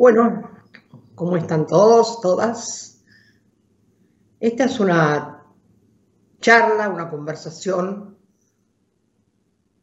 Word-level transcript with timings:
Bueno, 0.00 0.48
¿cómo 1.14 1.36
están 1.36 1.66
todos, 1.66 2.22
todas? 2.22 3.04
Esta 4.40 4.64
es 4.64 4.80
una 4.80 5.44
charla, 6.40 6.88
una 6.88 7.10
conversación, 7.10 8.16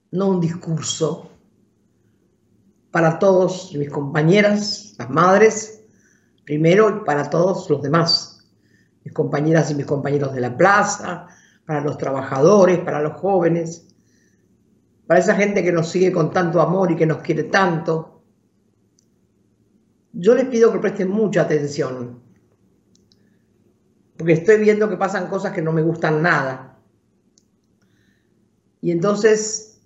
no 0.10 0.28
un 0.30 0.42
discurso, 0.42 1.30
para 2.90 3.20
todos 3.20 3.72
mis 3.76 3.92
compañeras, 3.92 4.96
las 4.97 5.08
madres, 5.08 5.83
primero 6.44 6.90
y 6.90 7.06
para 7.06 7.29
todos 7.29 7.70
los 7.70 7.84
demás, 7.84 8.44
mis 9.04 9.13
compañeras 9.13 9.70
y 9.70 9.76
mis 9.76 9.86
compañeros 9.86 10.34
de 10.34 10.42
la 10.42 10.58
plaza, 10.58 11.28
para 11.63 11.81
los 11.81 11.96
trabajadores, 11.96 12.79
para 12.79 13.04
los 13.04 13.13
jóvenes, 13.22 13.88
para 15.06 15.20
esa 15.20 15.36
gente 15.36 15.63
que 15.63 15.72
nos 15.72 15.90
sigue 15.90 16.12
con 16.12 16.31
tanto 16.31 16.59
amor 16.59 16.90
y 16.90 16.95
que 16.95 17.05
nos 17.05 17.20
quiere 17.20 17.44
tanto 17.44 18.16
yo 20.20 20.34
les 20.34 20.45
pido 20.45 20.73
que 20.73 20.80
presten 20.80 21.10
mucha 21.10 21.44
atención, 21.44 22.20
porque 24.18 24.34
estoy 24.34 24.58
viendo 24.58 24.90
que 24.90 24.98
pasan 24.98 25.30
cosas 25.30 25.54
que 25.54 25.62
no 25.62 25.72
me 25.72 25.84
gustan 25.84 26.24
nada. 26.24 26.80
Y 28.82 28.90
entonces 28.90 29.80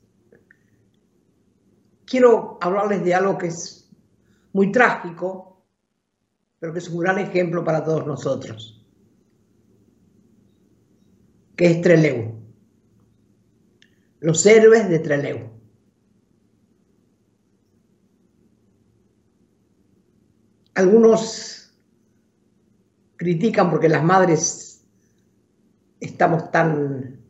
quiero 2.05 2.57
hablarles 2.61 3.03
de 3.03 3.13
algo 3.13 3.37
que 3.37 3.47
es 3.47 3.89
muy 4.53 4.71
trágico, 4.71 5.65
pero 6.59 6.71
que 6.71 6.79
es 6.79 6.87
un 6.87 6.99
gran 6.99 7.17
ejemplo 7.19 7.65
para 7.65 7.83
todos 7.83 8.07
nosotros, 8.07 8.85
que 11.57 11.71
es 11.71 11.81
Treleu. 11.81 12.39
Los 14.21 14.45
héroes 14.45 14.87
de 14.87 14.99
Treleu. 14.99 15.50
Algunos 20.81 21.71
critican 23.15 23.69
porque 23.69 23.87
las 23.87 24.03
madres 24.03 24.83
estamos 25.99 26.49
tan 26.49 27.21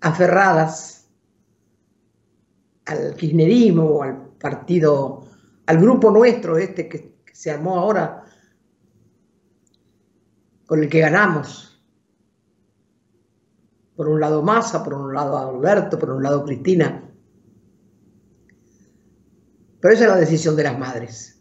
aferradas 0.00 1.08
al 2.86 3.14
kirchnerismo 3.14 4.02
al 4.02 4.30
partido, 4.40 5.24
al 5.66 5.78
grupo 5.78 6.10
nuestro 6.10 6.58
este 6.58 6.88
que, 6.88 7.14
que 7.24 7.32
se 7.32 7.52
armó 7.52 7.78
ahora, 7.78 8.24
con 10.66 10.82
el 10.82 10.88
que 10.88 10.98
ganamos. 10.98 11.80
Por 13.94 14.08
un 14.08 14.18
lado 14.18 14.42
Massa, 14.42 14.82
por 14.82 14.94
un 14.94 15.14
lado 15.14 15.38
Alberto, 15.38 15.96
por 15.96 16.10
un 16.10 16.24
lado 16.24 16.44
Cristina. 16.44 17.08
Pero 19.78 19.94
esa 19.94 20.04
es 20.04 20.10
la 20.10 20.16
decisión 20.16 20.56
de 20.56 20.64
las 20.64 20.76
madres. 20.76 21.39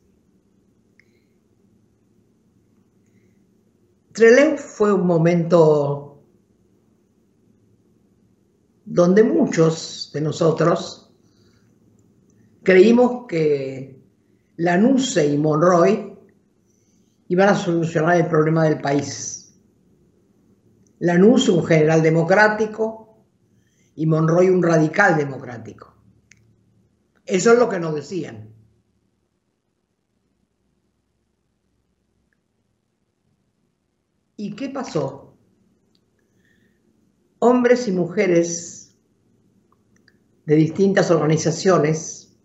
Trelew 4.19 4.57
fue 4.57 4.91
un 4.91 5.07
momento 5.07 6.21
donde 8.83 9.23
muchos 9.23 10.11
de 10.13 10.19
nosotros 10.19 11.15
creímos 12.61 13.27
que 13.29 14.03
Lanuse 14.57 15.25
y 15.25 15.37
Monroy 15.37 16.19
iban 17.29 17.47
a 17.47 17.55
solucionar 17.55 18.17
el 18.17 18.27
problema 18.27 18.65
del 18.65 18.81
país. 18.81 19.57
Lanuse 20.99 21.51
un 21.51 21.63
general 21.65 22.01
democrático 22.01 23.23
y 23.95 24.05
Monroy 24.05 24.49
un 24.49 24.61
radical 24.61 25.15
democrático. 25.15 25.95
Eso 27.25 27.53
es 27.53 27.57
lo 27.57 27.69
que 27.69 27.79
nos 27.79 27.95
decían. 27.95 28.48
¿Y 34.39 34.55
qué 34.55 34.69
pasó? 34.69 35.33
Hombres 37.39 37.89
y 37.89 37.91
mujeres 37.91 38.97
de 40.45 40.55
distintas 40.55 41.11
organizaciones 41.11 42.39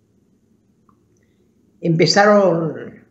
empezaron 1.81 3.05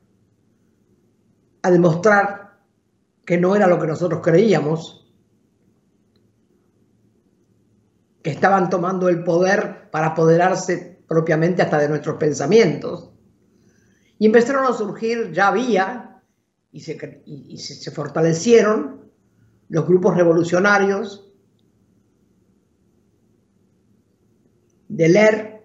a 1.61 1.71
demostrar 1.71 2.59
que 3.25 3.37
no 3.37 3.55
era 3.55 3.67
lo 3.67 3.79
que 3.79 3.87
nosotros 3.87 4.19
creíamos, 4.21 5.09
que 8.21 8.31
estaban 8.31 8.69
tomando 8.69 9.07
el 9.07 9.23
poder 9.23 9.91
para 9.91 10.07
apoderarse 10.07 11.01
propiamente 11.07 11.61
hasta 11.61 11.77
de 11.77 11.87
nuestros 11.87 12.17
pensamientos. 12.17 13.13
Y 14.19 14.25
empezaron 14.25 14.65
a 14.65 14.73
surgir, 14.73 15.31
ya 15.31 15.47
había 15.47 16.12
y 16.73 16.79
se, 17.59 17.91
fortalecieron 17.91 19.11
los 19.69 19.85
grupos 19.85 20.17
revolucionarios 20.17 21.31
del 24.87 25.15
ER, 25.15 25.63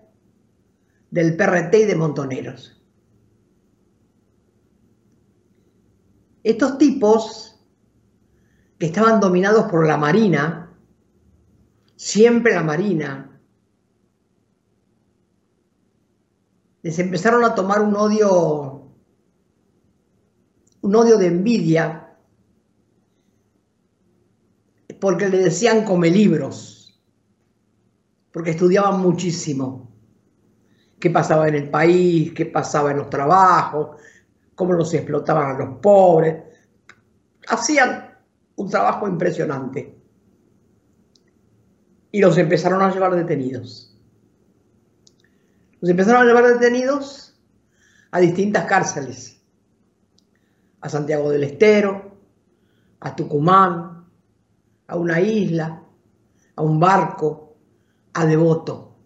del 1.10 1.34
PRT 1.34 1.74
y 1.74 1.84
de 1.86 1.96
Montoneros. 1.96 2.82
Estos 6.42 6.76
tipos 6.76 7.58
que 8.78 8.86
estaban 8.86 9.18
dominados 9.18 9.70
por 9.70 9.86
la 9.86 9.96
Marina, 9.96 10.76
siempre 11.96 12.54
la 12.54 12.62
Marina, 12.62 13.40
les 16.82 16.98
empezaron 16.98 17.44
a 17.44 17.54
tomar 17.54 17.80
un 17.80 17.96
odio 17.96 18.77
un 20.88 20.96
odio 20.96 21.18
de 21.18 21.26
envidia, 21.26 22.08
porque 24.98 25.28
le 25.28 25.36
decían 25.36 25.84
come 25.84 26.08
libros, 26.08 26.98
porque 28.32 28.52
estudiaban 28.52 28.98
muchísimo 29.02 29.92
qué 30.98 31.10
pasaba 31.10 31.46
en 31.46 31.56
el 31.56 31.68
país, 31.68 32.32
qué 32.32 32.46
pasaba 32.46 32.92
en 32.92 32.96
los 32.96 33.10
trabajos, 33.10 34.00
cómo 34.54 34.72
los 34.72 34.94
explotaban 34.94 35.56
a 35.56 35.58
los 35.58 35.78
pobres. 35.80 36.42
Hacían 37.48 38.16
un 38.56 38.70
trabajo 38.70 39.06
impresionante. 39.06 39.94
Y 42.12 42.22
los 42.22 42.38
empezaron 42.38 42.80
a 42.80 42.90
llevar 42.90 43.14
detenidos. 43.14 43.94
Los 45.80 45.90
empezaron 45.90 46.22
a 46.22 46.24
llevar 46.24 46.46
detenidos 46.46 47.38
a 48.10 48.20
distintas 48.20 48.64
cárceles 48.64 49.37
a 50.80 50.88
Santiago 50.88 51.30
del 51.30 51.44
Estero, 51.44 52.16
a 53.00 53.14
Tucumán, 53.14 54.06
a 54.86 54.96
una 54.96 55.20
isla, 55.20 55.82
a 56.56 56.62
un 56.62 56.80
barco, 56.80 57.56
a 58.14 58.26
Devoto. 58.26 58.96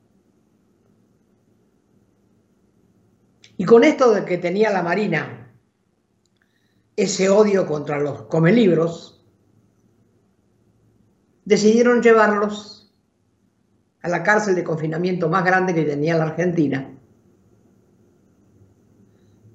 Y 3.57 3.65
con 3.65 3.85
esto 3.85 4.13
de 4.13 4.25
que 4.25 4.39
tenía 4.39 4.71
la 4.71 4.83
Marina 4.83 5.43
ese 6.97 7.29
odio 7.29 7.67
contra 7.67 7.99
los 8.01 8.23
comelibros, 8.23 9.25
decidieron 11.45 12.03
llevarlos 12.03 12.95
a 14.03 14.09
la 14.09 14.23
cárcel 14.23 14.55
de 14.55 14.65
confinamiento 14.65 15.29
más 15.29 15.45
grande 15.45 15.75
que 15.75 15.85
tenía 15.85 16.17
la 16.17 16.25
Argentina, 16.25 16.99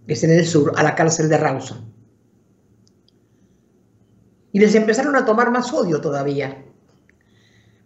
que 0.08 0.14
es 0.14 0.24
en 0.24 0.32
el 0.32 0.46
sur, 0.46 0.74
a 0.76 0.84
la 0.84 0.96
cárcel 0.96 1.30
de 1.30 1.38
Rawson. 1.38 1.97
Y 4.52 4.60
les 4.60 4.76
empezaron 4.76 5.16
a 5.16 5.26
tomar 5.26 5.52
más 5.52 5.74
odio 5.74 6.02
todavía. 6.02 6.64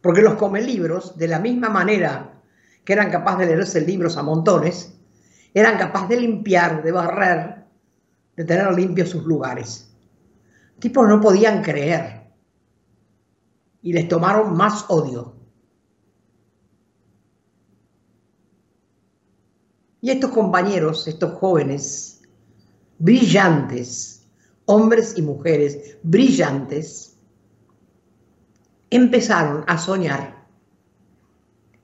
Porque 0.02 0.22
los 0.22 0.38
libros, 0.66 1.18
de 1.18 1.28
la 1.28 1.40
misma 1.40 1.70
manera 1.70 2.42
que 2.84 2.94
eran 2.94 3.12
capaces 3.12 3.48
de 3.48 3.56
leerse 3.56 3.82
libros 3.82 4.18
a 4.18 4.24
montones, 4.24 4.98
eran 5.54 5.78
capaces 5.78 6.10
de 6.10 6.22
limpiar, 6.22 6.84
de 6.84 6.92
barrer, 6.92 7.66
de 8.36 8.46
tener 8.46 8.74
limpios 8.74 9.10
sus 9.10 9.24
lugares. 9.24 9.94
Tipos 10.80 11.08
no 11.08 11.22
podían 11.22 11.62
creer. 11.62 12.22
Y 13.84 13.94
les 13.94 14.08
tomaron 14.08 14.56
más 14.56 14.86
odio. 14.90 15.36
Y 20.02 20.10
estos 20.10 20.32
compañeros, 20.32 21.08
estos 21.08 21.34
jóvenes, 21.34 22.22
brillantes, 22.98 24.21
hombres 24.66 25.18
y 25.18 25.22
mujeres 25.22 25.98
brillantes, 26.04 27.18
empezaron 28.90 29.64
a 29.68 29.78
soñar 29.78 30.46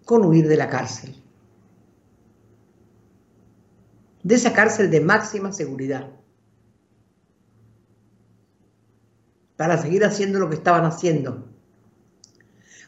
con 0.06 0.26
huir 0.26 0.48
de 0.48 0.58
la 0.58 0.70
cárcel, 0.70 1.16
de 4.24 4.36
esa 4.36 4.54
cárcel 4.54 4.90
de 4.92 5.02
máxima 5.02 5.52
seguridad, 5.52 6.12
para 9.56 9.78
seguir 9.78 10.06
haciendo 10.06 10.40
lo 10.40 10.50
que 10.50 10.56
estaban 10.56 10.86
haciendo, 10.86 11.50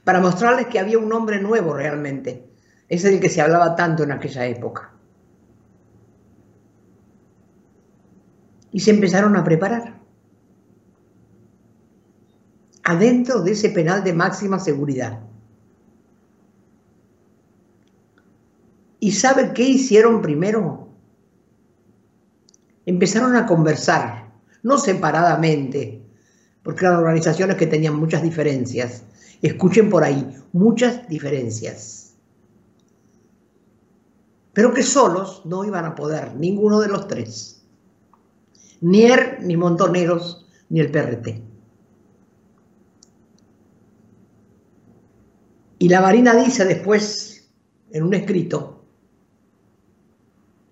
para 0.03 0.21
mostrarles 0.21 0.67
que 0.67 0.79
había 0.79 0.99
un 0.99 1.11
hombre 1.11 1.41
nuevo 1.41 1.73
realmente, 1.73 2.49
ese 2.87 3.09
del 3.09 3.19
que 3.19 3.29
se 3.29 3.41
hablaba 3.41 3.75
tanto 3.75 4.03
en 4.03 4.11
aquella 4.11 4.45
época. 4.45 4.98
Y 8.71 8.79
se 8.79 8.91
empezaron 8.91 9.35
a 9.35 9.43
preparar. 9.43 9.99
Adentro 12.83 13.41
de 13.41 13.51
ese 13.51 13.69
penal 13.69 14.03
de 14.03 14.13
máxima 14.13 14.59
seguridad. 14.59 15.19
¿Y 18.99 19.11
sabe 19.11 19.53
qué 19.53 19.63
hicieron 19.63 20.21
primero? 20.21 20.89
Empezaron 22.85 23.35
a 23.35 23.45
conversar, 23.45 24.31
no 24.63 24.77
separadamente, 24.77 26.01
porque 26.63 26.85
eran 26.85 26.97
organizaciones 26.97 27.55
que 27.55 27.67
tenían 27.67 27.95
muchas 27.95 28.23
diferencias. 28.23 29.03
Escuchen 29.41 29.89
por 29.89 30.03
ahí, 30.03 30.35
muchas 30.51 31.07
diferencias. 31.07 32.15
Pero 34.53 34.73
que 34.73 34.83
solos 34.83 35.43
no 35.45 35.63
iban 35.63 35.85
a 35.85 35.95
poder, 35.95 36.35
ninguno 36.35 36.81
de 36.81 36.89
los 36.89 37.07
tres. 37.07 37.58
Ni 38.81 39.03
ER, 39.03 39.39
ni 39.41 39.57
Montoneros, 39.57 40.45
ni 40.69 40.79
el 40.79 40.91
PRT. 40.91 41.43
Y 45.79 45.87
la 45.87 46.01
Marina 46.01 46.35
dice 46.35 46.65
después, 46.65 47.49
en 47.91 48.03
un 48.03 48.13
escrito, 48.13 48.83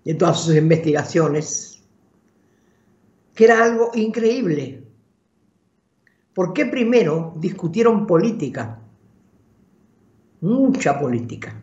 de 0.04 0.14
todas 0.14 0.40
sus 0.40 0.54
investigaciones, 0.54 1.82
que 3.34 3.44
era 3.44 3.62
algo 3.62 3.90
increíble. 3.94 4.84
¿Por 6.34 6.52
qué 6.52 6.66
primero 6.66 7.34
discutieron 7.36 8.06
política? 8.06 8.80
Mucha 10.40 10.98
política. 10.98 11.60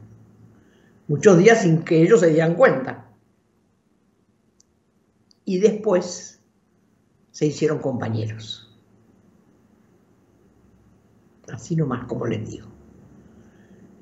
Muchos 1.07 1.37
días 1.37 1.61
sin 1.61 1.83
que 1.83 2.01
ellos 2.01 2.19
se 2.19 2.29
dieran 2.29 2.55
cuenta. 2.55 3.11
Y 5.45 5.59
después 5.59 6.34
se 7.35 7.47
hicieron 7.47 7.79
compañeros. 7.79 8.73
Así 11.51 11.75
nomás 11.75 12.05
como 12.05 12.25
les 12.27 12.49
digo. 12.49 12.69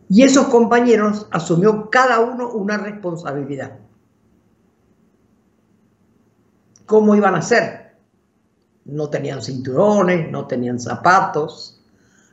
Y 0.08 0.22
esos 0.22 0.46
compañeros 0.50 1.26
asumió 1.32 1.90
cada 1.90 2.20
uno 2.20 2.52
una 2.52 2.78
responsabilidad. 2.78 3.80
¿Cómo 6.86 7.16
iban 7.16 7.34
a 7.34 7.42
ser? 7.42 7.96
No 8.86 9.10
tenían 9.10 9.42
cinturones, 9.42 10.32
no 10.32 10.46
tenían 10.46 10.80
zapatos, 10.80 11.82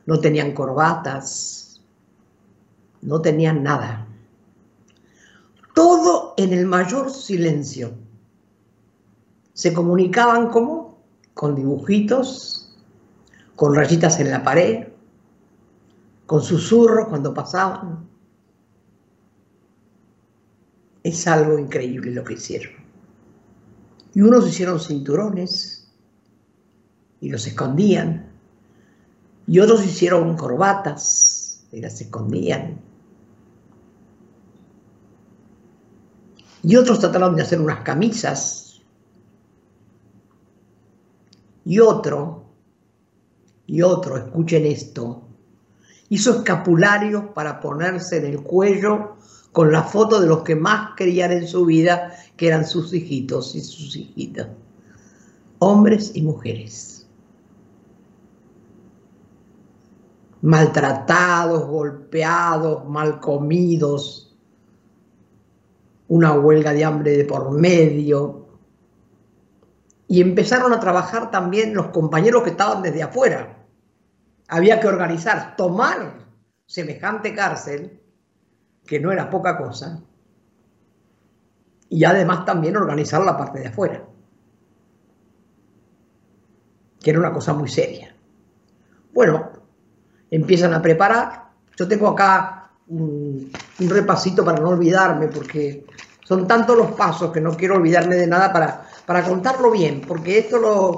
no 0.05 0.19
tenían 0.19 0.53
corbatas, 0.53 1.81
no 3.01 3.19
tenían 3.21 3.63
nada. 3.63 4.07
Todo 5.73 6.35
en 6.37 6.53
el 6.53 6.67
mayor 6.67 7.09
silencio. 7.09 7.95
Se 9.53 9.73
comunicaban 9.73 10.49
como 10.49 10.90
con 11.41 11.55
dibujitos, 11.55 12.71
con 13.55 13.73
rayitas 13.73 14.19
en 14.19 14.29
la 14.29 14.43
pared, 14.43 14.89
con 16.27 16.43
susurros 16.43 17.07
cuando 17.07 17.33
pasaban. 17.33 18.07
Es 21.01 21.25
algo 21.25 21.57
increíble 21.57 22.11
lo 22.11 22.23
que 22.23 22.35
hicieron. 22.35 22.73
Y 24.13 24.21
unos 24.21 24.47
hicieron 24.47 24.79
cinturones 24.79 25.91
y 27.21 27.31
los 27.31 27.47
escondían. 27.47 28.31
Y 29.47 29.61
otros 29.61 29.83
hicieron 29.83 30.37
corbatas 30.37 31.65
y 31.71 31.81
las 31.81 31.99
escondían. 32.01 32.79
Y 36.61 36.75
otros 36.75 36.99
trataron 36.99 37.35
de 37.35 37.41
hacer 37.41 37.59
unas 37.59 37.79
camisas. 37.79 38.60
Y 41.65 41.79
otro, 41.79 42.43
y 43.67 43.81
otro, 43.81 44.17
escuchen 44.17 44.65
esto, 44.65 45.27
hizo 46.09 46.37
escapularios 46.37 47.25
para 47.33 47.59
ponerse 47.59 48.17
en 48.17 48.25
el 48.25 48.41
cuello 48.41 49.15
con 49.51 49.71
la 49.71 49.83
foto 49.83 50.19
de 50.19 50.27
los 50.27 50.43
que 50.43 50.55
más 50.55 50.95
querían 50.95 51.31
en 51.31 51.47
su 51.47 51.65
vida, 51.65 52.13
que 52.35 52.47
eran 52.47 52.65
sus 52.65 52.93
hijitos 52.93 53.55
y 53.55 53.61
sus 53.61 53.95
hijitas, 53.95 54.47
hombres 55.59 56.11
y 56.15 56.21
mujeres. 56.21 57.07
Maltratados, 60.41 61.67
golpeados, 61.67 62.87
mal 62.89 63.19
comidos, 63.19 64.35
una 66.07 66.33
huelga 66.33 66.73
de 66.73 66.83
hambre 66.83 67.15
de 67.15 67.25
por 67.25 67.51
medio. 67.51 68.40
Y 70.11 70.19
empezaron 70.19 70.73
a 70.73 70.79
trabajar 70.81 71.31
también 71.31 71.73
los 71.73 71.87
compañeros 71.87 72.43
que 72.43 72.49
estaban 72.49 72.81
desde 72.81 73.01
afuera. 73.01 73.55
Había 74.49 74.81
que 74.81 74.89
organizar, 74.89 75.55
tomar 75.55 76.25
semejante 76.65 77.33
cárcel 77.33 77.97
que 78.85 78.99
no 78.99 79.13
era 79.13 79.29
poca 79.29 79.57
cosa, 79.57 80.01
y 81.87 82.03
además 82.03 82.43
también 82.43 82.75
organizar 82.75 83.23
la 83.23 83.37
parte 83.37 83.61
de 83.61 83.67
afuera, 83.67 84.03
que 86.99 87.09
era 87.09 87.19
una 87.19 87.31
cosa 87.31 87.53
muy 87.53 87.69
seria. 87.69 88.13
Bueno, 89.13 89.49
empiezan 90.29 90.73
a 90.73 90.81
preparar. 90.81 91.51
Yo 91.77 91.87
tengo 91.87 92.09
acá 92.09 92.71
un, 92.89 93.49
repasito 93.79 94.43
para 94.43 94.59
no 94.59 94.71
olvidarme, 94.71 95.29
porque 95.29 95.85
son 96.25 96.45
tantos 96.49 96.77
los 96.77 96.91
pasos 96.91 97.31
que 97.31 97.39
no 97.39 97.55
quiero 97.55 97.75
olvidarme 97.75 98.17
de 98.17 98.27
nada 98.27 98.51
para, 98.51 98.90
para 99.05 99.23
contarlo 99.23 99.71
bien, 99.71 100.01
porque 100.01 100.37
esto 100.37 100.57
lo, 100.57 100.97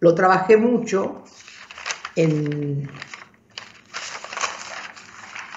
lo 0.00 0.14
trabajé 0.14 0.56
mucho 0.56 1.22
en, 2.16 2.88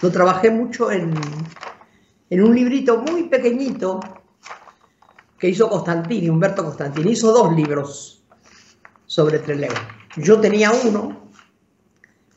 lo 0.03 0.12
trabajé 0.12 0.51
mucho 0.51 0.91
en, 0.91 1.13
un 2.30 2.56
librito 2.56 2.97
muy 2.97 3.24
pequeñito 3.30 4.01
que 5.39 5.47
hizo 5.50 5.69
Constantini, 5.69 6.30
Humberto 6.30 6.63
Constantini. 6.63 7.12
Hizo 7.12 7.31
dos 7.31 7.56
libros 7.56 8.21
sobre 9.06 9.39
Trelew. 9.39 9.71
Yo 10.18 10.41
tenía 10.41 10.71
uno 10.71 11.30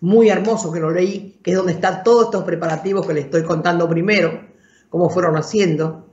muy 0.00 0.28
hermoso 0.28 0.70
que 0.70 0.78
lo 0.78 0.90
leí, 0.90 1.40
que 1.42 1.50
es 1.50 1.56
donde 1.56 1.72
están 1.72 2.04
todos 2.04 2.26
estos 2.26 2.44
preparativos 2.44 3.04
que 3.04 3.14
les 3.14 3.24
estoy 3.24 3.42
contando 3.42 3.88
primero, 3.88 4.46
cómo 4.88 5.10
fueron 5.10 5.36
haciendo. 5.36 6.06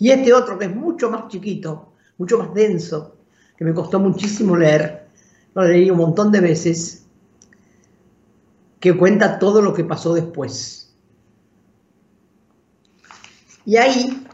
Y 0.00 0.10
este 0.10 0.32
otro 0.32 0.58
que 0.58 0.64
es 0.64 0.74
mucho 0.74 1.10
más 1.10 1.28
chiquito, 1.28 1.92
mucho 2.16 2.38
más 2.38 2.54
denso, 2.54 3.18
que 3.56 3.66
me 3.66 3.74
costó 3.74 4.00
muchísimo 4.00 4.56
leer, 4.56 5.06
lo 5.54 5.62
leí 5.62 5.90
un 5.90 5.98
montón 5.98 6.32
de 6.32 6.40
veces, 6.40 7.04
que 8.80 8.96
cuenta 8.96 9.38
todo 9.38 9.60
lo 9.60 9.74
que 9.74 9.84
pasó 9.84 10.14
después. 10.14 10.96
Y 13.66 13.76
ahí 13.76 14.26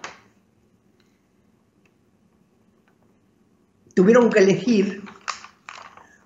tuvieron 3.93 4.31
que 4.31 4.39
elegir, 4.39 5.03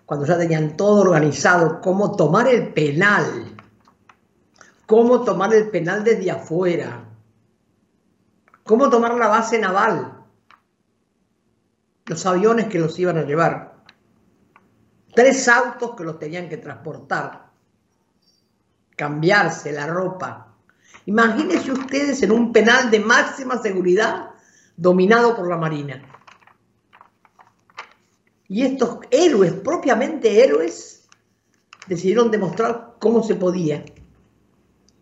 cuando 0.05 0.27
ya 0.27 0.37
tenían 0.37 0.77
todo 0.77 1.01
organizado, 1.01 1.81
cómo 1.81 2.15
tomar 2.15 2.47
el 2.47 2.75
penal, 2.75 3.57
cómo 4.85 5.25
tomar 5.25 5.55
el 5.55 5.71
penal 5.71 6.05
desde 6.05 6.31
afuera, 6.31 7.10
cómo 8.71 8.89
tomar 8.89 9.17
la 9.17 9.27
base 9.27 9.59
naval, 9.59 10.17
los 12.07 12.25
aviones 12.25 12.69
que 12.69 12.79
los 12.79 12.97
iban 13.01 13.19
a 13.19 13.25
llevar, 13.25 13.83
tres 15.13 15.49
autos 15.49 15.97
que 15.97 16.05
los 16.05 16.21
tenían 16.21 16.49
que 16.49 16.57
transportar 16.57 17.51
cambiarse 18.95 19.73
la 19.73 19.89
ropa. 19.89 20.55
Imagínense 21.07 21.73
ustedes 21.73 22.23
en 22.23 22.31
un 22.31 22.53
penal 22.53 22.93
de 22.93 23.01
máxima 23.01 23.61
seguridad 23.61 24.31
dominado 24.77 25.35
por 25.35 25.49
la 25.49 25.57
Marina. 25.57 26.01
Y 28.47 28.63
estos 28.63 29.01
héroes, 29.11 29.53
propiamente 29.55 30.45
héroes, 30.45 31.09
decidieron 31.89 32.31
demostrar 32.31 32.95
cómo 33.01 33.25
se 33.25 33.35
podía, 33.35 33.85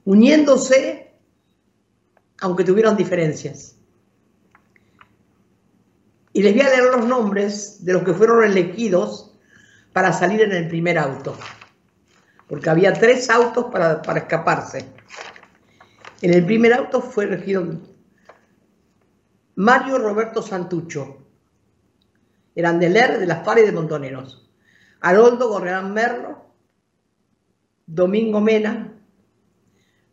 uniéndose 0.07 1.08
aunque 2.41 2.65
tuvieran 2.65 2.97
diferencias. 2.97 3.77
Y 6.33 6.43
les 6.43 6.53
voy 6.55 6.63
a 6.63 6.69
leer 6.69 6.85
los 6.85 7.07
nombres 7.07 7.85
de 7.85 7.93
los 7.93 8.03
que 8.03 8.15
fueron 8.15 8.45
elegidos 8.45 9.35
para 9.93 10.13
salir 10.13 10.43
en 10.43 10.53
el 10.53 10.69
primer 10.69 10.99
auto 10.99 11.37
porque 12.49 12.71
había 12.71 12.93
tres 12.93 13.29
autos 13.31 13.67
para, 13.67 14.01
escaparse. 14.17 14.87
En 16.23 16.35
el 16.35 16.45
primer 16.45 16.73
auto 16.73 17.01
fue 17.01 17.25
elegido 17.25 17.65
Mario 19.55 19.99
Roberto 19.99 20.43
Santucho, 20.43 21.19
eran 22.55 22.81
de 22.81 22.89
de 22.89 23.27
las 23.27 23.45
Fares 23.45 23.65
y 23.65 23.67
de 23.67 23.73
Montoneros, 23.73 24.51
Haroldo 25.01 25.49
Gorreán 25.49 25.93
Merlo, 25.93 26.47
Domingo 27.87 28.41
Mena, 28.41 28.95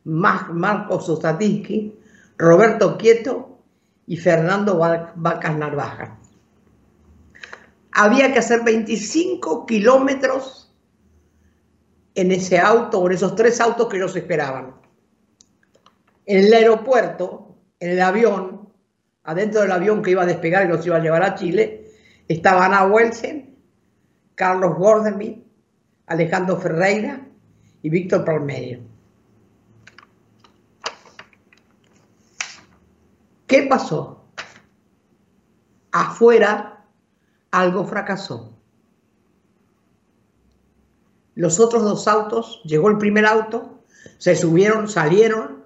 Marcos 0.04 1.10
Ostatinsky, 1.10 2.00
Roberto 2.38 2.98
Quieto 2.98 3.60
y 4.08 4.18
Fernando 4.18 4.78
Vacas 4.78 5.58
Narvaja. 5.58 6.20
había 7.92 8.34
que 8.34 8.40
hacer 8.40 8.64
25 8.64 9.66
kilómetros 9.66 10.74
en 12.14 12.32
ese 12.32 12.60
auto 12.60 13.00
o 13.00 13.08
en 13.08 13.14
esos 13.14 13.36
tres 13.36 13.62
autos 13.62 13.88
que 13.88 13.98
ellos 13.98 14.16
esperaban. 14.16 14.76
En 16.26 16.46
el 16.46 16.54
aeropuerto, 16.54 17.56
en 17.80 17.92
el 17.92 18.02
avión, 18.02 18.70
adentro 19.24 19.62
del 19.62 19.72
avión 19.72 20.02
que 20.02 20.12
iba 20.12 20.24
a 20.24 20.26
despegar 20.26 20.66
y 20.66 20.70
los 20.70 20.86
iba 20.86 20.98
a 20.98 21.02
llevar 21.02 21.24
a 21.24 21.36
Chile, 21.36 21.90
estaban 22.28 22.74
Ana 22.74 22.86
Welsen, 22.86 23.56
Carlos 24.36 24.78
Gordemir, 24.78 25.46
Alejandro 26.08 26.58
Ferreira 26.58 27.26
y 27.82 27.90
Víctor 27.90 28.26
Palmeiro. 28.26 28.95
¿Qué 33.48 33.64
pasó? 33.64 34.26
Afuera 35.92 36.86
algo 37.52 37.86
fracasó. 37.86 38.54
Los 41.36 41.60
otros 41.60 41.84
dos 41.84 42.08
autos, 42.08 42.62
llegó 42.64 42.90
el 42.90 42.98
primer 42.98 43.26
auto, 43.26 43.84
se 44.18 44.36
subieron, 44.36 44.88
salieron 44.88 45.66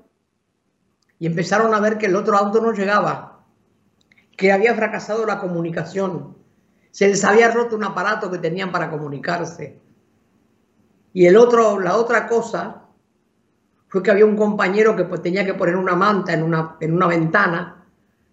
y 1.19 1.27
empezaron 1.27 1.73
a 1.73 1.79
ver 1.79 1.97
que 1.97 2.07
el 2.07 2.15
otro 2.15 2.37
auto 2.37 2.61
no 2.61 2.73
llegaba, 2.73 3.45
que 4.35 4.51
había 4.51 4.73
fracasado 4.75 5.25
la 5.25 5.39
comunicación, 5.39 6.37
se 6.91 7.07
les 7.07 7.23
había 7.23 7.51
roto 7.51 7.75
un 7.75 7.83
aparato 7.83 8.31
que 8.31 8.39
tenían 8.39 8.71
para 8.71 8.89
comunicarse. 8.89 9.79
Y 11.13 11.25
el 11.25 11.37
otro, 11.37 11.79
la 11.79 11.97
otra 11.97 12.27
cosa 12.27 12.88
fue 13.89 14.03
que 14.03 14.11
había 14.11 14.25
un 14.25 14.37
compañero 14.37 14.95
que 14.95 15.03
pues, 15.03 15.21
tenía 15.21 15.43
que 15.43 15.55
poner 15.55 15.75
una 15.75 15.95
manta 15.95 16.33
en 16.33 16.43
una, 16.43 16.77
en 16.79 16.93
una 16.93 17.07
ventana 17.07 17.83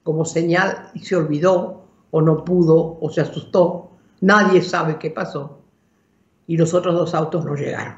como 0.02 0.24
señal 0.24 0.90
y 0.94 1.00
se 1.00 1.16
olvidó 1.16 1.88
o 2.10 2.20
no 2.20 2.44
pudo 2.44 2.98
o 3.00 3.10
se 3.10 3.22
asustó. 3.22 3.90
Nadie 4.20 4.62
sabe 4.62 4.98
qué 4.98 5.10
pasó. 5.10 5.62
Y 6.46 6.56
los 6.56 6.74
otros 6.74 6.94
dos 6.94 7.14
autos 7.14 7.44
no 7.44 7.54
llegaron. 7.54 7.96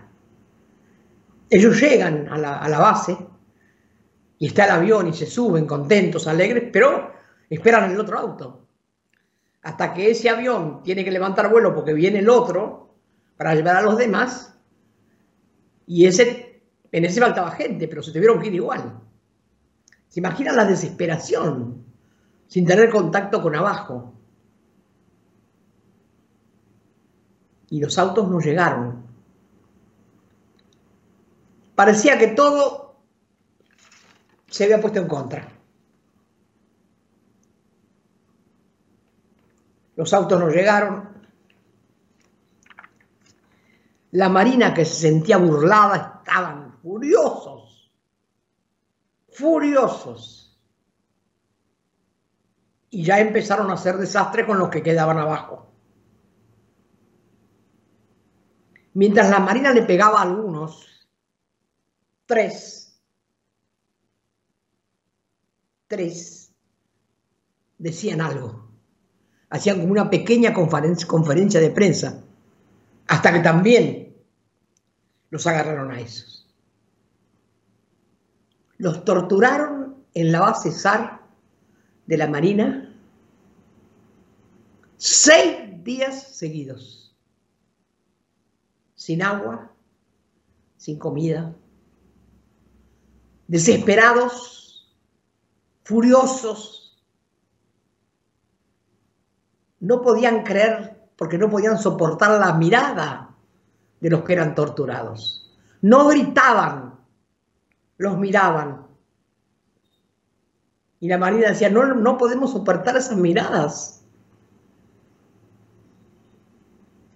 Ellos 1.51 1.81
llegan 1.81 2.29
a 2.29 2.39
la, 2.39 2.59
a 2.59 2.69
la 2.69 2.79
base 2.79 3.17
y 4.39 4.47
está 4.47 4.65
el 4.65 4.71
avión 4.71 5.09
y 5.09 5.13
se 5.13 5.27
suben 5.27 5.67
contentos, 5.67 6.27
alegres, 6.29 6.71
pero 6.73 7.13
esperan 7.51 7.91
el 7.91 7.99
otro 7.99 8.19
auto. 8.19 8.61
Hasta 9.63 9.93
que 9.93 10.11
ese 10.11 10.31
avión 10.31 10.83
tiene 10.85 11.05
que 11.05 11.11
levantar 11.11 11.51
vuelo 11.51 11.75
porque 11.75 11.93
viene 11.93 12.21
el 12.21 12.29
otro 12.29 12.95
para 13.37 13.55
llevar 13.55 13.77
a 13.77 13.83
los 13.83 13.97
demás. 13.99 14.57
Y 15.87 16.07
ese, 16.07 16.48
en 16.93 17.05
ese 17.05 17.21
faltaba 17.21 17.51
gente, 17.53 17.89
pero 17.89 18.03
se 18.03 18.13
tuvieron 18.13 18.41
que 18.41 18.49
ir 18.49 18.55
igual. 18.55 19.01
¿Se 20.09 20.21
imaginan 20.21 20.57
la 20.57 20.65
desesperación? 20.65 21.89
sin 22.49 22.67
tener 22.67 22.91
contacto 22.91 23.41
con 23.41 23.55
abajo. 23.55 24.15
Y 27.71 27.81
los 27.81 27.99
autos 27.99 28.29
no 28.29 28.41
llegaron. 28.41 29.07
Parecía 31.75 32.19
que 32.19 32.29
todo 32.29 32.97
se 34.49 34.65
había 34.65 34.81
puesto 34.81 34.99
en 34.99 35.07
contra. 35.07 35.47
Los 39.95 40.13
autos 40.15 40.41
no 40.41 40.49
llegaron. 40.49 41.09
La 44.13 44.31
marina 44.31 44.73
que 44.73 44.87
se 44.87 44.95
sentía 44.95 45.37
burlada 45.37 46.23
estaban 46.25 46.78
furiosos, 46.89 47.93
furiosos 49.29 50.59
y 52.89 53.05
ya 53.05 53.21
empezaron 53.21 53.71
a 53.71 53.75
hacer 53.75 53.99
desastre 53.99 54.47
con 54.47 54.59
los 54.59 54.71
que 54.71 54.83
quedaban 54.83 55.19
abajo. 55.19 55.71
Mientras 58.95 59.29
la 59.29 59.39
Marina 59.39 59.71
le 59.71 59.83
pegaba 59.83 60.21
a 60.21 60.23
algunos, 60.23 61.07
tres, 62.25 62.99
tres 65.89 66.55
decían 67.77 68.23
algo. 68.23 68.67
Hacían 69.51 69.81
como 69.81 69.93
una 69.93 70.09
pequeña 70.09 70.55
conferencia 70.55 71.61
de 71.61 71.71
prensa, 71.71 72.25
hasta 73.09 73.33
que 73.33 73.41
también 73.41 74.17
los 75.29 75.47
agarraron 75.47 75.91
a 75.91 76.01
esos. 76.01 76.38
Los 78.79 79.05
torturaron 79.05 80.05
en 80.15 80.33
la 80.33 80.41
base 80.41 80.73
SAR 80.73 81.21
de 82.07 82.17
la 82.17 82.27
Marina 82.27 82.89
seis 84.97 85.83
días 85.85 86.37
seguidos, 86.37 87.17
sin 88.95 89.23
agua, 89.23 89.73
sin 90.77 90.99
comida, 90.99 91.55
desesperados, 93.47 94.95
furiosos. 95.85 96.97
No 99.81 100.03
podían 100.03 100.43
creer 100.43 101.09
porque 101.17 101.39
no 101.39 101.49
podían 101.49 101.79
soportar 101.79 102.39
la 102.39 102.55
mirada 102.55 103.37
de 104.01 104.11
los 104.11 104.23
que 104.23 104.33
eran 104.33 104.55
torturados. 104.55 105.57
No 105.81 106.09
gritaban, 106.09 106.98
los 107.99 108.17
miraban. 108.17 108.87
Y 111.01 111.09
la 111.09 111.19
Marina 111.19 111.51
decía, 111.51 111.69
no, 111.69 111.95
no 111.95 112.17
podemos 112.17 112.53
soportar 112.53 112.97
esas 112.97 113.17
miradas. 113.17 114.03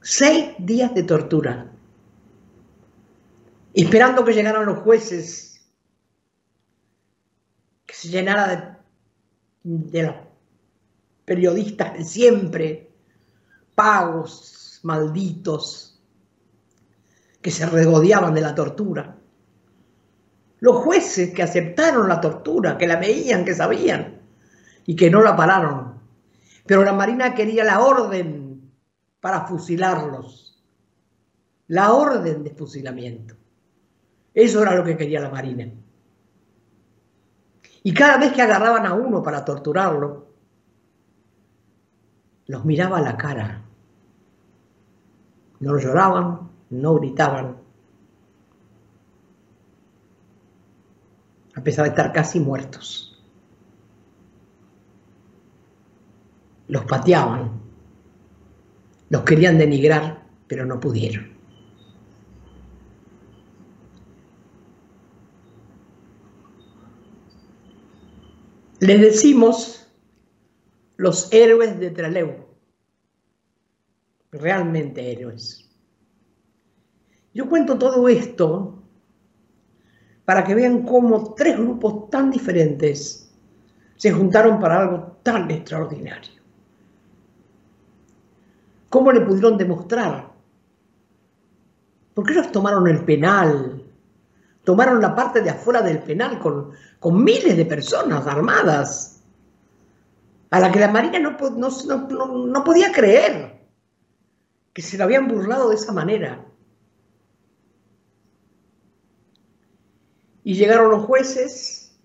Seis 0.03 0.55
días 0.59 0.93
de 0.95 1.05
tortura, 1.05 1.71
esperando 3.73 4.25
que 4.25 4.35
llegaran 4.35 4.67
los 4.67 4.81
jueces, 4.81 5.65
que 7.87 7.95
se 7.95 8.09
llenara 8.09 8.83
de, 9.63 9.79
de 9.91 10.03
los 10.03 10.15
periodistas 11.25 11.95
de 11.95 12.05
siempre, 12.05 12.91
pagos, 13.77 14.81
malditos, 14.83 16.03
que 17.41 17.53
se 17.53 17.67
regodeaban 17.67 18.35
de 18.35 18.41
la 18.41 18.55
tortura 18.55 19.22
los 20.63 20.77
jueces 20.77 21.35
que 21.35 21.43
aceptaron 21.43 22.09
la 22.09 22.21
tortura, 22.21 22.79
que 22.79 22.87
la 22.87 22.95
veían, 22.95 23.45
que 23.45 23.53
sabían 23.53 24.21
y 24.87 24.95
que 24.95 25.11
no 25.11 25.21
la 25.21 25.35
pararon. 25.35 25.95
Pero 26.65 26.85
la 26.85 26.93
Marina 26.93 27.35
quería 27.35 27.65
la 27.65 27.81
orden 27.81 28.71
para 29.21 29.45
fusilarlos, 29.45 30.63
la 31.67 31.93
orden 31.93 32.45
de 32.45 32.51
fusilamiento. 32.51 33.35
Eso 34.33 34.63
era 34.63 34.77
lo 34.77 34.85
que 34.85 34.97
quería 34.97 35.21
la 35.21 35.31
Marina. 35.31 35.69
Y 37.83 37.93
cada 37.93 38.19
vez 38.19 38.33
que 38.33 38.43
agarraban 38.43 38.87
a 38.87 38.95
uno 38.95 39.21
para 39.21 39.45
torturarlo, 39.45 40.29
los 42.47 42.65
miraba 42.65 42.99
a 42.99 43.03
la 43.03 43.17
cara. 43.17 43.65
No 45.59 45.77
lloraban, 45.77 46.51
no 46.71 46.95
gritaban, 46.95 47.62
a 51.55 51.63
pesar 51.63 51.85
de 51.85 51.91
estar 51.91 52.13
casi 52.13 52.41
muertos. 52.41 53.09
Los 56.69 56.85
pateaban, 56.85 57.61
los 59.11 59.23
querían 59.23 59.59
denigrar, 59.59 60.27
pero 60.47 60.65
no 60.65 60.81
pudieron. 60.81 61.33
Les 68.81 69.01
decimos 69.01 69.87
los 70.97 71.33
héroes 71.33 71.79
de 71.79 71.91
Traleu, 71.91 72.47
realmente 74.33 75.13
héroes. 75.13 75.71
Yo 77.35 77.49
cuento 77.49 77.79
todo 77.79 78.09
esto 78.09 78.82
para 80.33 80.45
que 80.45 80.55
vean 80.55 80.81
cómo 80.85 81.35
tres 81.35 81.59
grupos 81.59 82.09
tan 82.09 82.31
diferentes 82.31 83.31
se 83.99 84.11
juntaron 84.11 84.59
para 84.59 84.81
algo 84.81 85.19
tan 85.23 85.51
extraordinario. 85.51 86.33
¿Cómo 88.89 89.13
le 89.13 89.21
pudieron 89.21 89.59
demostrar? 89.59 90.33
Porque 92.15 92.33
ellos 92.33 92.51
tomaron 92.51 92.89
el 92.89 93.05
penal, 93.05 93.85
tomaron 94.65 95.03
la 95.03 95.15
parte 95.15 95.43
de 95.43 95.51
afuera 95.51 95.83
del 95.83 95.99
penal 95.99 96.39
con, 96.39 96.71
con 96.99 97.23
miles 97.23 97.55
de 97.55 97.67
personas 97.67 98.27
armadas, 98.27 99.23
a 100.49 100.61
la 100.61 100.73
que 100.73 100.81
la 100.81 100.89
Marina 100.89 101.19
no, 101.19 101.37
no, 101.59 102.47
no 102.47 102.65
podía 102.65 102.91
creer 102.91 103.61
que 104.73 104.81
se 104.81 104.97
lo 104.97 105.05
habían 105.05 105.29
burlado 105.29 105.69
de 105.69 105.75
esa 105.75 105.93
manera. 105.93 106.43
Y 110.45 110.55
llegaron 110.55 110.91
los 110.91 111.05
jueces 111.05 111.99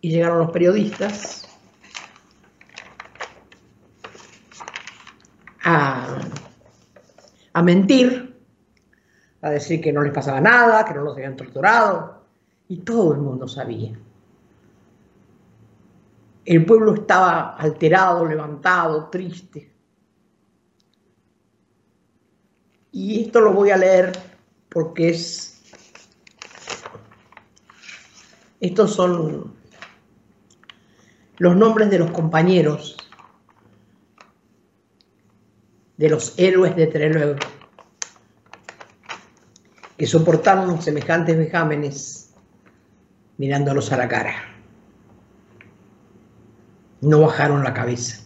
y 0.00 0.10
llegaron 0.10 0.38
los 0.38 0.50
periodistas 0.50 1.48
a, 5.64 6.18
a 7.52 7.62
mentir, 7.62 8.36
a 9.42 9.50
decir 9.50 9.80
que 9.80 9.92
no 9.92 10.02
les 10.02 10.12
pasaba 10.12 10.40
nada, 10.40 10.84
que 10.84 10.94
no 10.94 11.02
los 11.02 11.16
habían 11.16 11.36
torturado, 11.36 12.24
y 12.68 12.78
todo 12.78 13.14
el 13.14 13.20
mundo 13.20 13.46
sabía. 13.48 13.98
El 16.44 16.64
pueblo 16.64 16.94
estaba 16.94 17.56
alterado, 17.56 18.24
levantado, 18.24 19.08
triste. 19.10 19.72
Y 22.92 23.24
esto 23.24 23.40
lo 23.40 23.52
voy 23.52 23.70
a 23.70 23.76
leer 23.76 24.12
porque 24.68 25.10
es... 25.10 25.55
Estos 28.60 28.94
son 28.94 29.54
los 31.38 31.56
nombres 31.56 31.90
de 31.90 31.98
los 31.98 32.10
compañeros, 32.10 32.96
de 35.98 36.08
los 36.08 36.38
héroes 36.38 36.74
de 36.74 36.86
Trelew, 36.86 37.36
que 39.98 40.06
soportaron 40.06 40.80
semejantes 40.80 41.36
vejámenes 41.36 42.34
mirándolos 43.36 43.92
a 43.92 43.98
la 43.98 44.08
cara. 44.08 44.34
No 47.02 47.20
bajaron 47.20 47.62
la 47.62 47.74
cabeza. 47.74 48.24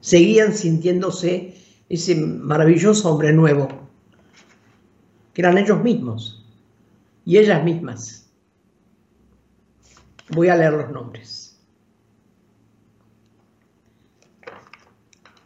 Seguían 0.00 0.52
sintiéndose 0.52 1.56
ese 1.88 2.16
maravilloso 2.16 3.10
hombre 3.12 3.32
nuevo, 3.32 3.68
que 5.32 5.42
eran 5.42 5.56
ellos 5.56 5.82
mismos 5.82 6.44
y 7.24 7.38
ellas 7.38 7.62
mismas. 7.64 8.23
Voy 10.34 10.48
a 10.48 10.56
leer 10.56 10.72
los 10.72 10.90
nombres. 10.90 11.64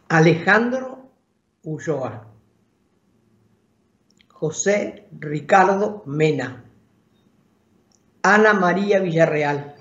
Alejandro 0.07 1.11
Ulloa, 1.61 2.25
José 4.29 5.07
Ricardo 5.19 6.01
Mena, 6.07 6.65
Ana 8.23 8.53
María 8.55 8.99
Villarreal, 8.99 9.75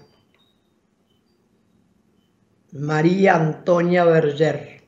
María 2.72 3.36
Antonia 3.36 4.04
Berger, 4.04 4.82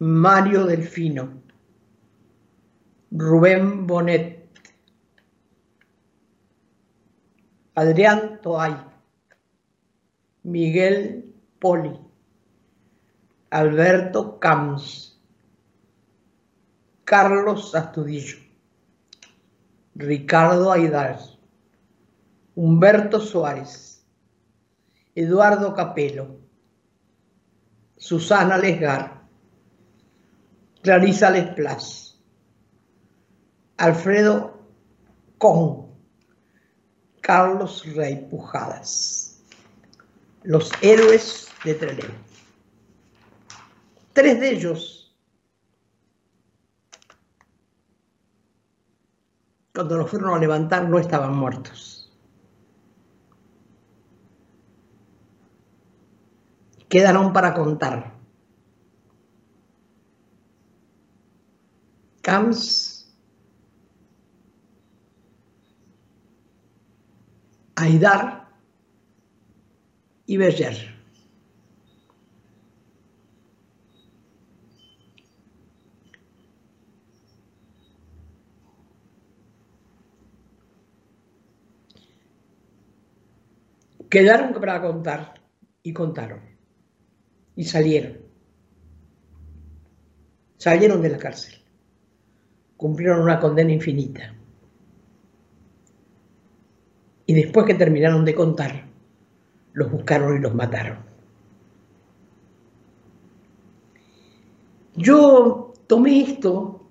Mario 0.00 0.66
Delfino, 0.66 1.42
Rubén 3.12 3.86
Bonet, 3.86 4.37
Adrián 7.78 8.40
Toay, 8.42 8.76
Miguel 10.42 11.32
Poli, 11.60 11.96
Alberto 13.50 14.40
Camps, 14.40 15.22
Carlos 17.04 17.72
Astudillo, 17.76 18.38
Ricardo 19.94 20.72
Aidar, 20.72 21.20
Humberto 22.56 23.20
Suárez, 23.20 24.04
Eduardo 25.14 25.72
Capelo, 25.72 26.40
Susana 27.96 28.58
Lesgar, 28.58 29.22
Clarisa 30.82 31.30
Lesplas, 31.30 32.20
Alfredo 33.76 34.64
Con, 35.38 35.87
Carlos 37.28 37.84
Rey 37.94 38.26
Pujadas, 38.30 39.38
los 40.44 40.72
héroes 40.80 41.48
de 41.62 41.74
Trelew. 41.74 42.10
Tres 44.14 44.40
de 44.40 44.48
ellos, 44.48 45.14
cuando 49.74 49.98
los 49.98 50.10
fueron 50.10 50.34
a 50.34 50.38
levantar, 50.38 50.88
no 50.88 50.98
estaban 50.98 51.36
muertos. 51.36 51.98
quedaron 56.88 57.34
para 57.34 57.52
contar. 57.52 58.14
Camps, 62.22 62.97
Aidar 67.80 68.48
y 70.26 70.36
Berger. 70.36 70.98
Quedaron 84.10 84.54
para 84.54 84.82
contar 84.82 85.34
y 85.84 85.92
contaron 85.92 86.40
y 87.54 87.62
salieron. 87.62 88.18
Salieron 90.56 91.00
de 91.00 91.10
la 91.10 91.18
cárcel. 91.18 91.54
Cumplieron 92.76 93.20
una 93.20 93.38
condena 93.38 93.70
infinita. 93.70 94.37
Y 97.28 97.34
después 97.34 97.66
que 97.66 97.74
terminaron 97.74 98.24
de 98.24 98.34
contar, 98.34 98.86
los 99.74 99.92
buscaron 99.92 100.38
y 100.38 100.40
los 100.40 100.54
mataron. 100.54 100.96
Yo 104.96 105.74
tomé 105.86 106.22
esto 106.22 106.88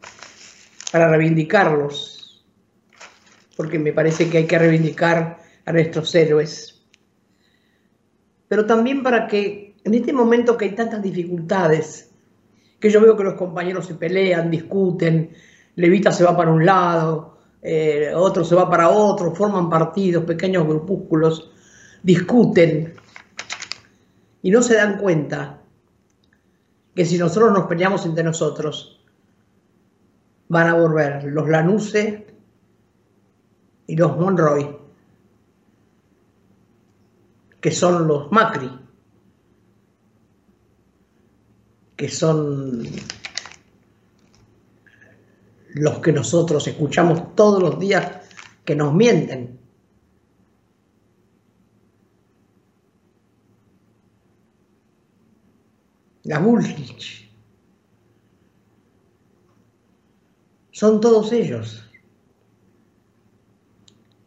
para 0.92 1.10
reivindicarlos, 1.10 2.46
porque 3.56 3.80
me 3.80 3.94
parece 3.94 4.30
que 4.30 4.38
hay 4.38 4.46
que 4.46 4.60
reivindicar 4.60 5.40
a 5.66 5.72
nuestros 5.74 6.14
héroes, 6.14 6.86
pero 8.48 8.68
también 8.68 9.02
para 9.02 9.26
que 9.26 9.76
en 9.84 9.96
este 9.96 10.14
momento 10.14 10.56
que 10.56 10.66
hay 10.66 10.76
tantas 10.76 11.02
dificultades, 11.02 12.12
que 12.80 12.92
yo 12.92 13.02
veo 13.02 13.18
que 13.18 13.24
los 13.24 13.34
compañeros 13.34 13.88
se 13.88 13.96
pelean, 13.96 14.52
discuten, 14.52 15.32
Levita 15.74 16.12
se 16.12 16.24
va 16.24 16.38
para 16.38 16.52
un 16.52 16.64
lado, 16.64 17.37
eh, 17.62 18.12
otro 18.16 18.44
se 18.44 18.56
va 18.56 18.70
para 18.70 18.90
otro, 18.90 19.34
forman 19.34 19.70
partidos, 19.70 20.24
pequeños 20.26 20.66
grupúsculos, 20.66 21.52
discuten 22.04 22.94
y 24.42 24.52
no 24.52 24.62
se 24.62 24.76
dan 24.76 24.98
cuenta 24.98 25.62
que 26.96 27.06
si 27.06 27.18
nosotros 27.18 27.54
nos 27.54 27.68
peleamos 27.68 28.06
entre 28.06 28.24
nosotros, 28.24 29.06
van 30.50 30.68
a 30.68 30.74
volver 30.76 31.24
los 31.26 31.48
Lanuse 31.50 32.28
y 33.88 33.96
los 33.96 34.18
Monroy, 34.18 34.78
que 37.60 37.72
son 37.72 38.08
los 38.08 38.32
Macri 38.32 38.88
que 41.98 42.08
son 42.08 42.84
los 45.80 46.00
que 46.00 46.12
nosotros 46.12 46.68
escuchamos 46.68 47.36
todos 47.36 47.62
los 47.62 47.80
días 47.80 48.28
que 48.66 48.76
nos 48.76 48.94
mienten. 48.94 49.60
La 56.24 56.40
Bullrich. 56.40 57.32
Son 60.72 61.00
todos 61.00 61.32
ellos. 61.32 61.84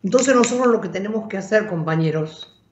Entonces 0.02 0.34
nosotros 0.34 0.68
lo 0.68 0.80
que 0.80 0.88
tenemos 0.88 1.28
que 1.28 1.36
hacer, 1.36 1.68
compañeros, 1.68 2.62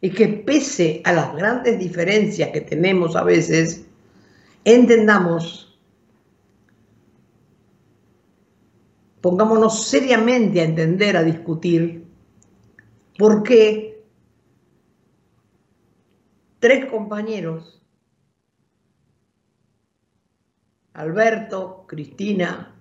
es 0.00 0.14
que 0.14 0.28
pese 0.28 1.00
a 1.04 1.12
las 1.12 1.34
grandes 1.34 1.78
diferencias 1.78 2.50
que 2.50 2.60
tenemos 2.60 3.16
a 3.16 3.22
veces, 3.22 3.86
entendamos, 4.64 5.65
pongámonos 9.26 9.88
seriamente 9.88 10.60
a 10.60 10.64
entender, 10.64 11.16
a 11.16 11.24
discutir 11.24 12.06
por 13.18 13.42
qué 13.42 14.04
tres 16.60 16.88
compañeros, 16.88 17.82
Alberto, 20.92 21.86
Cristina, 21.88 22.72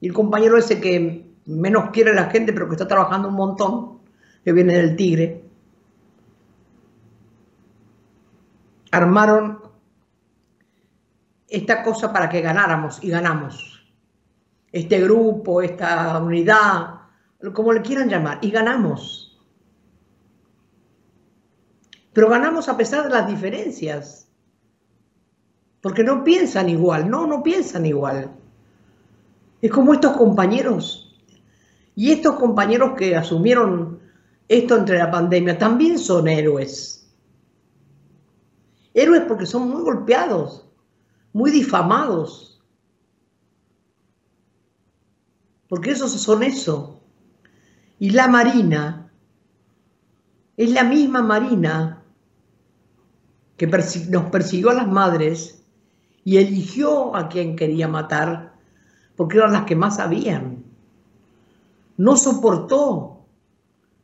y 0.00 0.06
el 0.06 0.14
compañero 0.14 0.56
ese 0.56 0.80
que 0.80 1.30
menos 1.44 1.90
quiere 1.90 2.12
a 2.12 2.14
la 2.14 2.30
gente, 2.30 2.54
pero 2.54 2.66
que 2.66 2.76
está 2.76 2.88
trabajando 2.88 3.28
un 3.28 3.34
montón, 3.34 3.98
que 4.42 4.54
viene 4.54 4.72
del 4.72 4.96
Tigre, 4.96 5.44
armaron 8.90 9.67
esta 11.48 11.82
cosa 11.82 12.12
para 12.12 12.28
que 12.28 12.40
ganáramos 12.40 13.02
y 13.02 13.10
ganamos. 13.10 13.86
Este 14.70 15.00
grupo, 15.00 15.62
esta 15.62 16.18
unidad, 16.18 17.00
como 17.54 17.72
le 17.72 17.82
quieran 17.82 18.08
llamar, 18.08 18.38
y 18.42 18.50
ganamos. 18.50 19.40
Pero 22.12 22.28
ganamos 22.28 22.68
a 22.68 22.76
pesar 22.76 23.04
de 23.04 23.10
las 23.10 23.26
diferencias. 23.26 24.28
Porque 25.80 26.02
no 26.02 26.24
piensan 26.24 26.68
igual, 26.68 27.08
no, 27.08 27.26
no 27.26 27.42
piensan 27.42 27.86
igual. 27.86 28.32
Es 29.62 29.70
como 29.70 29.94
estos 29.94 30.16
compañeros. 30.16 31.16
Y 31.94 32.12
estos 32.12 32.34
compañeros 32.36 32.92
que 32.96 33.16
asumieron 33.16 34.00
esto 34.48 34.76
entre 34.76 34.98
la 34.98 35.10
pandemia 35.10 35.58
también 35.58 35.98
son 35.98 36.26
héroes. 36.26 37.06
Héroes 38.94 39.22
porque 39.28 39.46
son 39.46 39.68
muy 39.68 39.82
golpeados, 39.82 40.67
muy 41.38 41.52
difamados. 41.52 42.60
Porque 45.68 45.92
esos 45.92 46.10
son 46.10 46.42
eso. 46.42 47.00
Y 48.00 48.10
la 48.10 48.26
Marina 48.26 49.12
es 50.56 50.70
la 50.72 50.82
misma 50.82 51.22
Marina 51.22 52.02
que 53.56 53.68
nos 53.68 54.24
persiguió 54.30 54.70
a 54.70 54.74
las 54.74 54.88
madres 54.88 55.64
y 56.24 56.38
eligió 56.38 57.14
a 57.14 57.28
quien 57.28 57.54
quería 57.54 57.86
matar 57.86 58.54
porque 59.14 59.38
eran 59.38 59.52
las 59.52 59.64
que 59.64 59.76
más 59.76 59.96
sabían. 59.96 60.64
No 61.96 62.16
soportó 62.16 63.26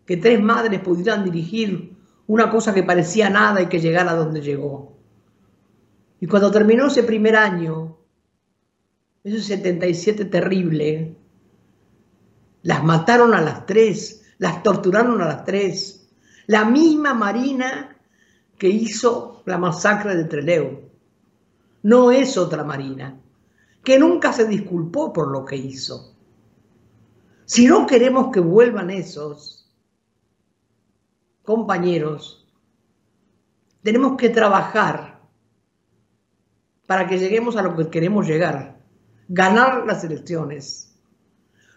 que 0.07 0.16
tres 0.16 0.40
madres 0.40 0.81
pudieran 0.81 1.25
dirigir 1.25 1.97
una 2.29 2.49
cosa 2.49 2.73
que 2.73 2.85
parecía 2.85 3.29
nada 3.29 3.61
y 3.61 3.66
que 3.66 3.81
llegara 3.81 4.14
donde 4.14 4.40
llegó. 4.40 4.94
Y 6.20 6.27
cuando 6.27 6.50
terminó 6.50 6.87
ese 6.87 7.03
primer 7.03 7.37
año, 7.37 7.98
ese 9.22 9.42
77 9.42 10.27
terrible, 10.27 11.16
las 12.62 12.83
mataron 12.83 13.35
a 13.35 13.40
las 13.40 13.66
tres, 13.66 14.24
las 14.38 14.62
torturaron 14.62 15.20
a 15.20 15.27
las 15.27 15.44
tres. 15.44 16.09
La 16.46 16.64
misma 16.64 17.14
Marina 17.14 17.96
que 18.59 18.68
hizo 18.68 19.42
la 19.46 19.59
masacre 19.59 20.16
de 20.16 20.24
Trelew. 20.24 20.90
No 21.83 22.11
es 22.11 22.38
otra 22.38 22.64
Marina 22.64 23.20
que 23.83 23.98
nunca 23.98 24.33
se 24.33 24.46
disculpó 24.46 25.12
por 25.12 25.31
lo 25.31 25.44
que 25.44 25.57
hizo. 25.57 26.14
Si 27.44 27.66
no 27.66 27.87
queremos 27.87 28.33
que 28.33 28.40
vuelvan 28.40 28.88
esos 28.88 29.70
compañeros, 31.42 32.48
tenemos 33.83 34.16
que 34.16 34.31
trabajar 34.31 35.13
para 36.87 37.07
que 37.07 37.18
lleguemos 37.18 37.57
a 37.57 37.62
lo 37.62 37.77
que 37.77 37.88
queremos 37.88 38.27
llegar, 38.27 38.77
ganar 39.29 39.87
las 39.87 40.05
elecciones. 40.05 40.94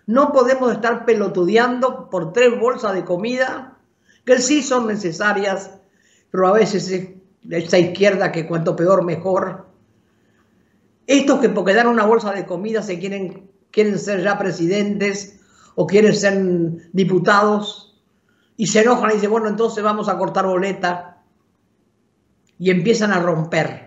No 0.06 0.32
podemos 0.32 0.72
estar 0.72 1.06
pelotudeando 1.06 2.10
por 2.10 2.34
tres 2.34 2.58
bolsas 2.60 2.94
de 2.94 3.06
comida, 3.06 3.78
que 4.26 4.40
sí 4.40 4.62
son 4.64 4.88
necesarias, 4.88 5.72
pero 6.32 6.48
a 6.48 6.54
veces 6.54 7.14
esa 7.50 7.78
izquierda 7.78 8.32
que 8.32 8.48
cuanto 8.48 8.76
peor 8.76 9.04
mejor, 9.04 9.68
estos 11.08 11.40
que 11.40 11.50
porque 11.50 11.74
dan 11.74 11.88
una 11.88 12.06
bolsa 12.06 12.34
de 12.34 12.46
comida 12.46 12.82
se 12.84 13.00
quieren, 13.00 13.50
quieren 13.72 13.98
ser 13.98 14.22
ya 14.22 14.38
presidentes 14.38 15.40
o 15.76 15.88
quieren 15.88 16.14
ser 16.14 16.38
diputados 16.92 18.02
y 18.58 18.68
se 18.68 18.82
enojan 18.82 19.12
y 19.12 19.14
dicen, 19.14 19.32
bueno, 19.32 19.48
entonces 19.48 19.84
vamos 19.84 20.10
a 20.10 20.18
cortar 20.18 20.46
boleta 20.46 21.24
y 22.60 22.72
empiezan 22.72 23.14
a 23.14 23.20
romper. 23.20 23.87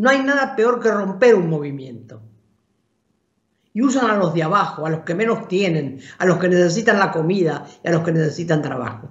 No 0.00 0.08
hay 0.08 0.22
nada 0.22 0.56
peor 0.56 0.80
que 0.80 0.90
romper 0.90 1.34
un 1.34 1.50
movimiento. 1.50 2.22
Y 3.74 3.82
usan 3.82 4.10
a 4.10 4.16
los 4.16 4.32
de 4.32 4.42
abajo, 4.42 4.86
a 4.86 4.88
los 4.88 5.00
que 5.00 5.14
menos 5.14 5.46
tienen, 5.46 6.00
a 6.16 6.24
los 6.24 6.38
que 6.38 6.48
necesitan 6.48 6.98
la 6.98 7.12
comida 7.12 7.66
y 7.84 7.88
a 7.88 7.90
los 7.90 8.02
que 8.02 8.12
necesitan 8.12 8.62
trabajo. 8.62 9.10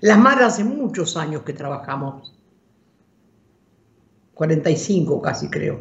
Las 0.00 0.18
madres 0.18 0.46
hace 0.46 0.62
muchos 0.62 1.16
años 1.16 1.42
que 1.42 1.52
trabajamos, 1.52 2.32
45 4.34 5.20
casi 5.20 5.50
creo. 5.50 5.80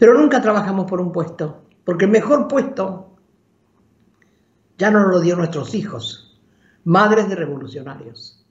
Pero 0.00 0.18
nunca 0.18 0.42
trabajamos 0.42 0.90
por 0.90 1.00
un 1.00 1.12
puesto, 1.12 1.62
porque 1.84 2.06
el 2.06 2.10
mejor 2.10 2.48
puesto 2.48 3.14
ya 4.78 4.90
no 4.90 5.06
lo 5.06 5.20
dio 5.20 5.36
nuestros 5.36 5.76
hijos, 5.76 6.23
madres 6.84 7.28
de 7.28 7.34
revolucionarios. 7.34 8.46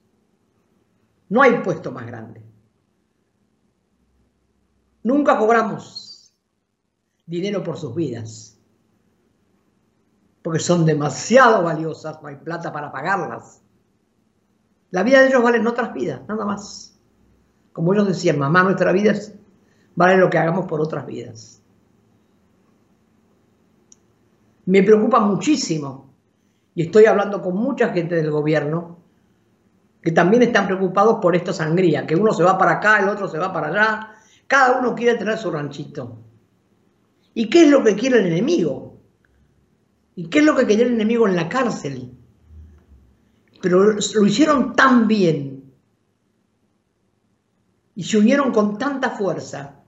No 1.28 1.42
hay 1.42 1.62
puesto 1.62 1.90
más 1.90 2.06
grande. 2.06 2.42
Nunca 5.02 5.38
cobramos 5.38 6.34
dinero 7.26 7.62
por 7.62 7.76
sus 7.76 7.94
vidas 7.94 8.54
porque 10.44 10.58
son 10.58 10.84
demasiado 10.84 11.62
valiosas, 11.62 12.20
no 12.20 12.28
hay 12.28 12.36
plata 12.36 12.70
para 12.70 12.92
pagarlas. 12.92 13.62
La 14.90 15.02
vida 15.02 15.22
de 15.22 15.28
ellos 15.28 15.42
vale 15.42 15.56
en 15.56 15.66
otras 15.66 15.94
vidas, 15.94 16.20
nada 16.28 16.44
más. 16.44 17.00
Como 17.72 17.94
ellos 17.94 18.06
decían, 18.06 18.38
mamá, 18.38 18.62
nuestra 18.62 18.92
vida 18.92 19.14
vale 19.94 20.18
lo 20.18 20.28
que 20.28 20.36
hagamos 20.36 20.66
por 20.66 20.82
otras 20.82 21.06
vidas. 21.06 21.62
Me 24.66 24.82
preocupa 24.82 25.18
muchísimo, 25.18 26.13
y 26.74 26.82
estoy 26.82 27.06
hablando 27.06 27.40
con 27.40 27.56
mucha 27.56 27.90
gente 27.90 28.16
del 28.16 28.30
gobierno, 28.30 28.98
que 30.02 30.10
también 30.10 30.42
están 30.42 30.66
preocupados 30.66 31.18
por 31.22 31.36
esta 31.36 31.52
sangría, 31.52 32.06
que 32.06 32.16
uno 32.16 32.32
se 32.34 32.42
va 32.42 32.58
para 32.58 32.72
acá, 32.72 32.98
el 32.98 33.08
otro 33.08 33.28
se 33.28 33.38
va 33.38 33.52
para 33.52 33.68
allá, 33.68 34.14
cada 34.46 34.78
uno 34.78 34.94
quiere 34.94 35.16
tener 35.16 35.38
su 35.38 35.50
ranchito. 35.50 36.18
¿Y 37.32 37.48
qué 37.48 37.64
es 37.64 37.70
lo 37.70 37.82
que 37.82 37.94
quiere 37.94 38.18
el 38.18 38.26
enemigo? 38.26 38.98
¿Y 40.16 40.28
qué 40.28 40.40
es 40.40 40.44
lo 40.44 40.54
que 40.54 40.66
quería 40.66 40.86
el 40.86 40.94
enemigo 40.94 41.26
en 41.26 41.36
la 41.36 41.48
cárcel? 41.48 42.12
Pero 43.62 43.92
lo 43.92 44.26
hicieron 44.26 44.74
tan 44.76 45.08
bien 45.08 45.72
y 47.94 48.02
se 48.02 48.18
unieron 48.18 48.52
con 48.52 48.76
tanta 48.76 49.10
fuerza. 49.10 49.80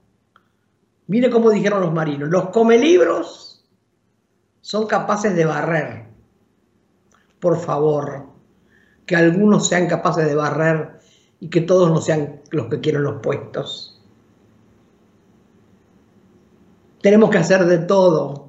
Mire 1.07 1.29
cómo 1.29 1.51
dijeron 1.51 1.81
los 1.81 1.93
marinos, 1.93 2.29
los 2.29 2.49
come 2.49 2.77
libros 2.77 3.65
son 4.61 4.87
capaces 4.87 5.35
de 5.35 5.45
barrer. 5.45 6.06
Por 7.39 7.57
favor, 7.57 8.27
que 9.05 9.15
algunos 9.15 9.67
sean 9.67 9.87
capaces 9.87 10.25
de 10.25 10.35
barrer 10.35 10.99
y 11.39 11.49
que 11.49 11.61
todos 11.61 11.89
no 11.89 12.01
sean 12.01 12.41
los 12.51 12.67
que 12.67 12.79
quieren 12.79 13.03
los 13.03 13.21
puestos. 13.21 14.01
Tenemos 17.01 17.29
que 17.29 17.37
hacer 17.37 17.65
de 17.65 17.77
todo 17.79 18.47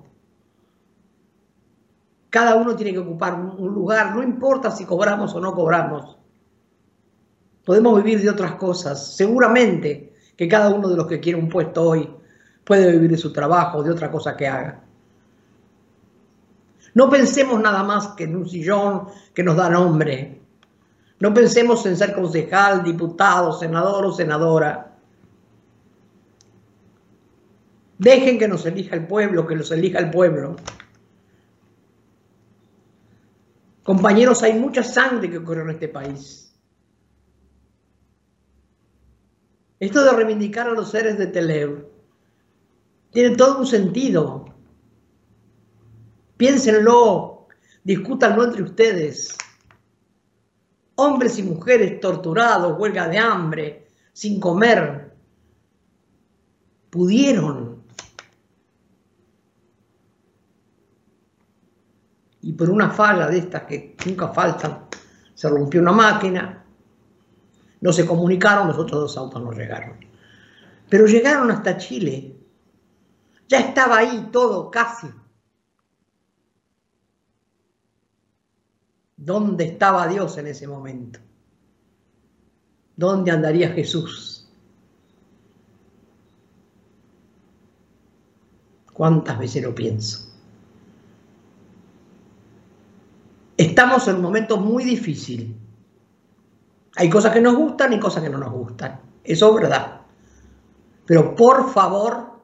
cada 2.31 2.57
uno 2.57 2.77
tiene 2.77 2.93
que 2.93 2.99
ocupar 2.99 3.35
un 3.35 3.73
lugar, 3.73 4.15
no 4.15 4.23
importa 4.23 4.71
si 4.71 4.85
cobramos 4.85 5.35
o 5.35 5.41
no 5.41 5.55
cobramos. 5.55 6.19
Podemos 7.65 8.03
vivir 8.03 8.21
de 8.23 8.31
otras 8.31 8.53
cosas. 8.53 9.15
Seguramente 9.17 10.13
que 10.37 10.49
cada 10.49 10.69
uno 10.71 10.89
de 10.89 10.97
los 10.97 11.07
que 11.07 11.21
quiere 11.21 11.39
un 11.39 11.49
puesto 11.49 11.83
hoy 11.83 12.09
puede 12.65 12.93
vivir 12.93 13.13
de 13.13 13.17
su 13.17 13.33
trabajo, 13.33 13.83
de 13.83 13.91
otra 13.91 14.11
cosa 14.11 14.37
que 14.37 14.47
haga. 14.47 14.85
No 16.99 17.09
pensemos 17.09 17.61
nada 17.61 17.85
más 17.85 18.09
que 18.17 18.25
en 18.25 18.35
un 18.35 18.49
sillón 18.49 19.07
que 19.33 19.45
nos 19.45 19.57
da 19.57 19.71
nombre. 19.71 20.43
No 21.21 21.33
pensemos 21.33 21.87
en 21.87 21.97
ser 21.97 22.13
concejal, 22.13 22.83
diputado, 22.83 23.53
senador 23.53 24.07
o 24.07 24.13
senadora. 24.13 24.99
Dejen 27.99 28.37
que 28.37 28.49
nos 28.49 28.67
elija 28.67 28.97
el 28.97 29.07
pueblo, 29.07 29.47
que 29.47 29.55
los 29.55 29.71
elija 29.71 30.01
el 30.01 30.11
pueblo. 30.11 30.57
Compañeros, 33.85 34.43
hay 34.43 34.59
mucha 34.59 34.83
sangre 34.83 35.31
que 35.31 35.39
ocurre 35.39 35.63
en 35.63 35.71
este 35.71 35.87
país. 35.87 36.53
Esto 39.79 40.03
de 40.03 40.11
reivindicar 40.11 40.67
a 40.67 40.73
los 40.73 40.91
seres 40.91 41.17
de 41.17 41.29
Teleu 41.29 41.93
tiene 43.13 43.37
todo 43.37 43.61
un 43.61 43.69
sentido. 43.69 44.48
Piénsenlo, 46.39 47.49
discútanlo 47.85 48.45
entre 48.45 48.63
ustedes. 48.63 49.37
Hombres 50.95 51.39
y 51.39 51.43
mujeres 51.43 52.01
torturados, 52.01 52.79
huelga 52.79 53.07
de 53.09 53.19
hambre, 53.19 53.89
sin 54.13 54.41
comer, 54.41 55.15
pudieron 56.91 57.79
y 62.41 62.53
por 62.53 62.71
una 62.71 62.89
falla 62.91 63.27
de 63.27 63.39
estas 63.39 63.65
que 63.65 63.95
nunca 64.07 64.29
faltan, 64.29 64.87
se 65.35 65.49
rompió 65.49 65.83
una 65.83 65.93
máquina, 65.93 66.65
no 67.81 67.93
se 67.93 68.07
comunicaron, 68.07 68.69
los 68.69 68.79
otros 68.79 69.03
dos 69.03 69.17
autos 69.19 69.43
no 69.43 69.53
llegaron. 69.53 69.97
Pero 70.89 71.07
llegaron 71.07 71.51
hasta 71.51 71.77
Chile. 71.77 72.37
Ya 73.49 73.61
estaba 73.61 73.99
ahí 73.99 74.31
todo 74.33 74.71
casi. 74.71 75.09
¿Dónde 79.19 79.65
estaba 79.65 80.07
Dios 80.07 80.39
en 80.39 80.47
ese 80.47 80.69
momento? 80.69 81.19
¿Dónde 82.95 83.33
andaría 83.33 83.71
Jesús? 83.71 84.49
¿Cuántas 88.93 89.37
veces 89.39 89.65
lo 89.65 89.75
pienso? 89.75 90.29
Estamos 93.57 94.07
en 94.07 94.17
un 94.17 94.23
momento 94.23 94.57
muy 94.57 94.85
difícil. 94.85 95.57
Hay 96.95 97.11
cosas 97.11 97.33
que 97.33 97.41
nos 97.41 97.57
gustan 97.57 97.93
y 97.93 97.99
cosas 97.99 98.23
que 98.23 98.31
no 98.31 98.39
nos 98.39 98.53
gustan. 98.53 99.01
Eso 99.25 99.49
es 99.49 99.63
verdad. 99.63 100.03
Pero 101.07 101.35
por 101.35 101.73
favor, 101.73 102.41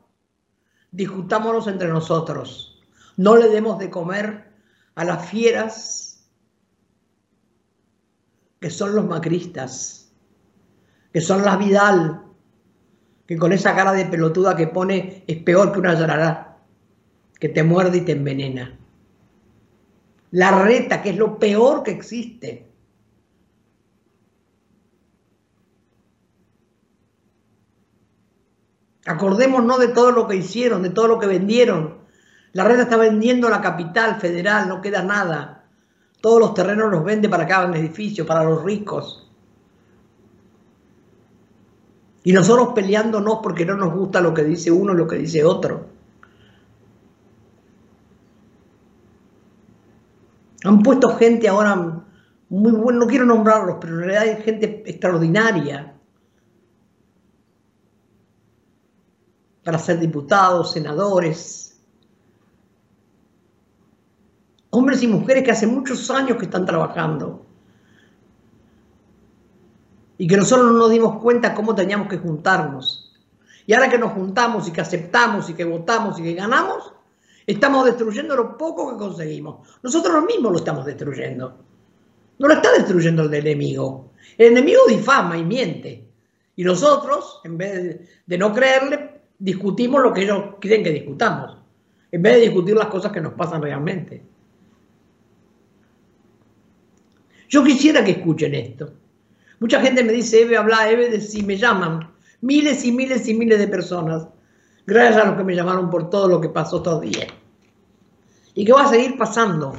discutámonos 0.90 1.68
entre 1.68 1.88
nosotros. 1.88 2.82
No 3.16 3.36
le 3.36 3.48
demos 3.48 3.78
de 3.78 3.90
comer 3.90 4.52
a 4.96 5.04
las 5.04 5.28
fieras 5.28 6.13
que 8.64 8.70
son 8.70 8.94
los 8.94 9.04
macristas, 9.04 10.10
que 11.12 11.20
son 11.20 11.44
las 11.44 11.58
Vidal, 11.58 12.22
que 13.26 13.36
con 13.36 13.52
esa 13.52 13.76
cara 13.76 13.92
de 13.92 14.06
pelotuda 14.06 14.56
que 14.56 14.68
pone 14.68 15.22
es 15.26 15.42
peor 15.42 15.70
que 15.70 15.80
una 15.80 15.92
llorará, 15.92 16.56
que 17.38 17.50
te 17.50 17.62
muerde 17.62 17.98
y 17.98 18.00
te 18.06 18.12
envenena. 18.12 18.78
La 20.30 20.62
reta, 20.62 21.02
que 21.02 21.10
es 21.10 21.18
lo 21.18 21.38
peor 21.38 21.82
que 21.82 21.90
existe. 21.90 22.72
Acordémonos 29.04 29.78
de 29.78 29.88
todo 29.88 30.10
lo 30.10 30.26
que 30.26 30.36
hicieron, 30.36 30.80
de 30.80 30.88
todo 30.88 31.06
lo 31.06 31.18
que 31.18 31.26
vendieron. 31.26 31.98
La 32.54 32.64
reta 32.64 32.84
está 32.84 32.96
vendiendo 32.96 33.50
la 33.50 33.60
capital 33.60 34.18
federal, 34.22 34.68
no 34.70 34.80
queda 34.80 35.02
nada. 35.02 35.53
Todos 36.24 36.40
los 36.40 36.54
terrenos 36.54 36.90
los 36.90 37.04
vende 37.04 37.28
para 37.28 37.46
que 37.46 37.52
hagan 37.52 37.74
edificios, 37.74 38.26
para 38.26 38.44
los 38.44 38.64
ricos. 38.64 39.30
Y 42.22 42.32
nosotros 42.32 42.68
peleándonos 42.74 43.40
porque 43.42 43.66
no 43.66 43.76
nos 43.76 43.92
gusta 43.92 44.22
lo 44.22 44.32
que 44.32 44.42
dice 44.42 44.70
uno 44.70 44.94
y 44.94 44.96
lo 44.96 45.06
que 45.06 45.16
dice 45.16 45.44
otro. 45.44 45.86
Han 50.64 50.82
puesto 50.82 51.14
gente 51.14 51.46
ahora 51.46 52.02
muy 52.48 52.72
buena, 52.72 53.00
no 53.00 53.06
quiero 53.06 53.26
nombrarlos, 53.26 53.76
pero 53.78 53.92
en 53.92 53.98
realidad 53.98 54.22
hay 54.22 54.42
gente 54.42 54.82
extraordinaria 54.86 55.94
para 59.62 59.78
ser 59.78 60.00
diputados, 60.00 60.72
senadores, 60.72 61.73
hombres 64.74 65.02
y 65.02 65.06
mujeres 65.06 65.44
que 65.44 65.50
hace 65.50 65.66
muchos 65.66 66.10
años 66.10 66.36
que 66.38 66.44
están 66.44 66.66
trabajando 66.66 67.44
y 70.18 70.26
que 70.26 70.36
nosotros 70.36 70.72
no 70.72 70.78
nos 70.78 70.90
dimos 70.90 71.20
cuenta 71.20 71.54
cómo 71.54 71.74
teníamos 71.74 72.08
que 72.08 72.18
juntarnos. 72.18 73.12
Y 73.66 73.72
ahora 73.72 73.88
que 73.88 73.98
nos 73.98 74.12
juntamos 74.12 74.68
y 74.68 74.72
que 74.72 74.80
aceptamos 74.80 75.48
y 75.50 75.54
que 75.54 75.64
votamos 75.64 76.18
y 76.18 76.22
que 76.22 76.34
ganamos, 76.34 76.92
estamos 77.46 77.86
destruyendo 77.86 78.36
lo 78.36 78.56
poco 78.56 78.90
que 78.90 78.98
conseguimos. 78.98 79.66
Nosotros 79.82 80.24
mismos 80.24 80.52
lo 80.52 80.58
estamos 80.58 80.84
destruyendo. 80.84 81.58
No 82.38 82.48
lo 82.48 82.54
está 82.54 82.72
destruyendo 82.72 83.22
el 83.24 83.34
enemigo. 83.34 84.10
El 84.36 84.52
enemigo 84.52 84.82
difama 84.88 85.36
y 85.36 85.44
miente. 85.44 86.08
Y 86.56 86.64
nosotros, 86.64 87.40
en 87.44 87.58
vez 87.58 88.00
de 88.26 88.38
no 88.38 88.52
creerle, 88.52 89.22
discutimos 89.38 90.02
lo 90.02 90.12
que 90.12 90.22
ellos 90.22 90.44
quieren 90.60 90.84
que 90.84 90.90
discutamos, 90.90 91.58
en 92.12 92.22
vez 92.22 92.34
de 92.34 92.40
discutir 92.42 92.76
las 92.76 92.86
cosas 92.86 93.10
que 93.10 93.20
nos 93.20 93.32
pasan 93.32 93.60
realmente. 93.60 94.22
Yo 97.54 97.62
quisiera 97.62 98.02
que 98.02 98.10
escuchen 98.10 98.52
esto. 98.52 98.94
Mucha 99.60 99.80
gente 99.80 100.02
me 100.02 100.12
dice, 100.12 100.42
Eve, 100.42 100.56
habla, 100.56 100.90
Eve, 100.90 101.08
de 101.08 101.20
si 101.20 101.44
me 101.44 101.56
llaman. 101.56 102.12
Miles 102.40 102.84
y 102.84 102.90
miles 102.90 103.28
y 103.28 103.34
miles 103.34 103.60
de 103.60 103.68
personas. 103.68 104.26
Gracias 104.84 105.22
a 105.22 105.26
los 105.28 105.36
que 105.36 105.44
me 105.44 105.54
llamaron 105.54 105.88
por 105.88 106.10
todo 106.10 106.26
lo 106.26 106.40
que 106.40 106.48
pasó 106.48 106.78
estos 106.78 107.00
días. 107.02 107.28
Y 108.56 108.64
que 108.64 108.72
va 108.72 108.82
a 108.82 108.88
seguir 108.88 109.16
pasando. 109.16 109.72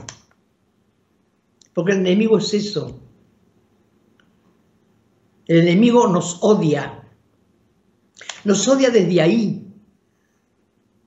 Porque 1.73 1.91
el 1.91 1.97
enemigo 1.97 2.37
es 2.37 2.53
eso. 2.53 2.97
El 5.45 5.67
enemigo 5.67 6.07
nos 6.07 6.41
odia. 6.43 7.03
Nos 8.45 8.65
odia 8.69 8.89
desde 8.89 9.19
ahí. 9.19 9.67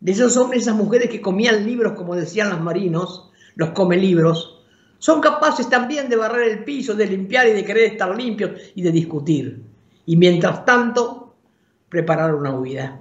De 0.01 0.13
esos 0.13 0.37
hombres 0.37 0.65
esas 0.65 0.77
mujeres 0.77 1.09
que 1.09 1.23
comían 1.23 1.65
libros, 1.65 1.95
como 1.95 2.15
decían 2.15 2.51
los 2.51 2.61
marinos, 2.61 3.31
los 3.55 3.71
come 3.71 3.97
libros, 3.97 4.58
son 4.99 5.21
capaces 5.21 5.69
también 5.69 6.09
de 6.09 6.17
barrer 6.17 6.49
el 6.51 6.65
piso, 6.65 6.95
de 6.95 7.07
limpiar 7.07 7.47
y 7.47 7.53
de 7.53 7.65
querer 7.65 7.93
estar 7.93 8.15
limpios 8.17 8.51
y 8.75 8.83
de 8.83 8.91
discutir. 8.91 9.63
Y 10.07 10.17
mientras 10.17 10.65
tanto, 10.65 11.35
preparar 11.89 12.35
una 12.35 12.55
huida. 12.55 13.01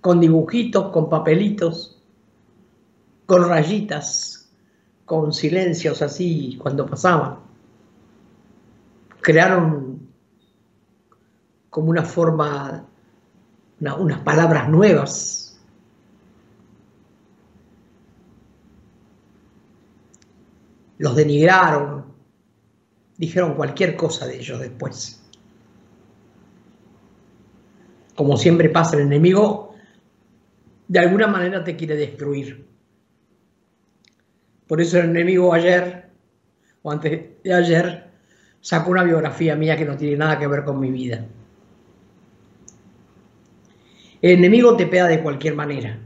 Con 0.00 0.20
dibujitos, 0.20 0.90
con 0.90 1.10
papelitos, 1.10 2.02
con 3.26 3.46
rayitas, 3.46 4.50
con 5.04 5.32
silencios 5.32 6.00
así 6.00 6.58
cuando 6.60 6.86
pasaban. 6.86 7.40
Crearon 9.20 10.08
como 11.68 11.90
una 11.90 12.04
forma, 12.04 12.86
unas 13.80 14.20
palabras 14.20 14.68
nuevas 14.70 15.47
los 20.98 21.16
denigraron, 21.16 22.04
dijeron 23.16 23.54
cualquier 23.54 23.96
cosa 23.96 24.26
de 24.26 24.38
ellos 24.38 24.60
después. 24.60 25.22
Como 28.14 28.36
siempre 28.36 28.68
pasa, 28.68 28.96
el 28.96 29.02
enemigo 29.02 29.74
de 30.88 30.98
alguna 30.98 31.26
manera 31.26 31.62
te 31.62 31.76
quiere 31.76 31.96
destruir. 31.96 32.66
Por 34.66 34.80
eso 34.80 34.98
el 34.98 35.10
enemigo 35.10 35.52
ayer, 35.52 36.10
o 36.82 36.90
antes 36.90 37.42
de 37.42 37.54
ayer, 37.54 38.10
sacó 38.60 38.90
una 38.90 39.04
biografía 39.04 39.54
mía 39.54 39.76
que 39.76 39.84
no 39.84 39.96
tiene 39.96 40.16
nada 40.16 40.38
que 40.38 40.46
ver 40.46 40.64
con 40.64 40.80
mi 40.80 40.90
vida. 40.90 41.26
El 44.20 44.38
enemigo 44.38 44.76
te 44.76 44.86
pega 44.86 45.06
de 45.06 45.22
cualquier 45.22 45.54
manera. 45.54 45.98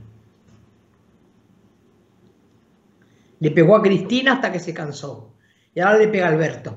Le 3.42 3.50
pegó 3.50 3.74
a 3.74 3.82
Cristina 3.82 4.34
hasta 4.34 4.52
que 4.52 4.60
se 4.60 4.72
cansó. 4.72 5.32
Y 5.74 5.80
ahora 5.80 5.98
le 5.98 6.06
pega 6.06 6.26
a 6.26 6.28
Alberto. 6.28 6.76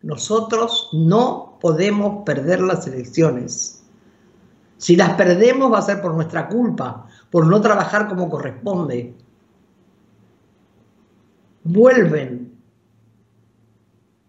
Nosotros 0.00 0.88
no 0.94 1.58
podemos 1.60 2.24
perder 2.24 2.62
las 2.62 2.86
elecciones. 2.86 3.84
Si 4.78 4.96
las 4.96 5.12
perdemos 5.12 5.70
va 5.70 5.80
a 5.80 5.82
ser 5.82 6.00
por 6.00 6.14
nuestra 6.14 6.48
culpa, 6.48 7.06
por 7.28 7.46
no 7.46 7.60
trabajar 7.60 8.08
como 8.08 8.30
corresponde. 8.30 9.14
Vuelven. 11.64 12.58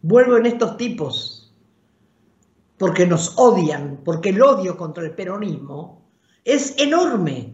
Vuelven 0.02 0.46
estos 0.46 0.76
tipos 0.76 1.41
porque 2.82 3.06
nos 3.06 3.38
odian, 3.38 4.02
porque 4.04 4.30
el 4.30 4.42
odio 4.42 4.76
contra 4.76 5.04
el 5.04 5.12
peronismo 5.12 6.10
es 6.44 6.74
enorme. 6.80 7.54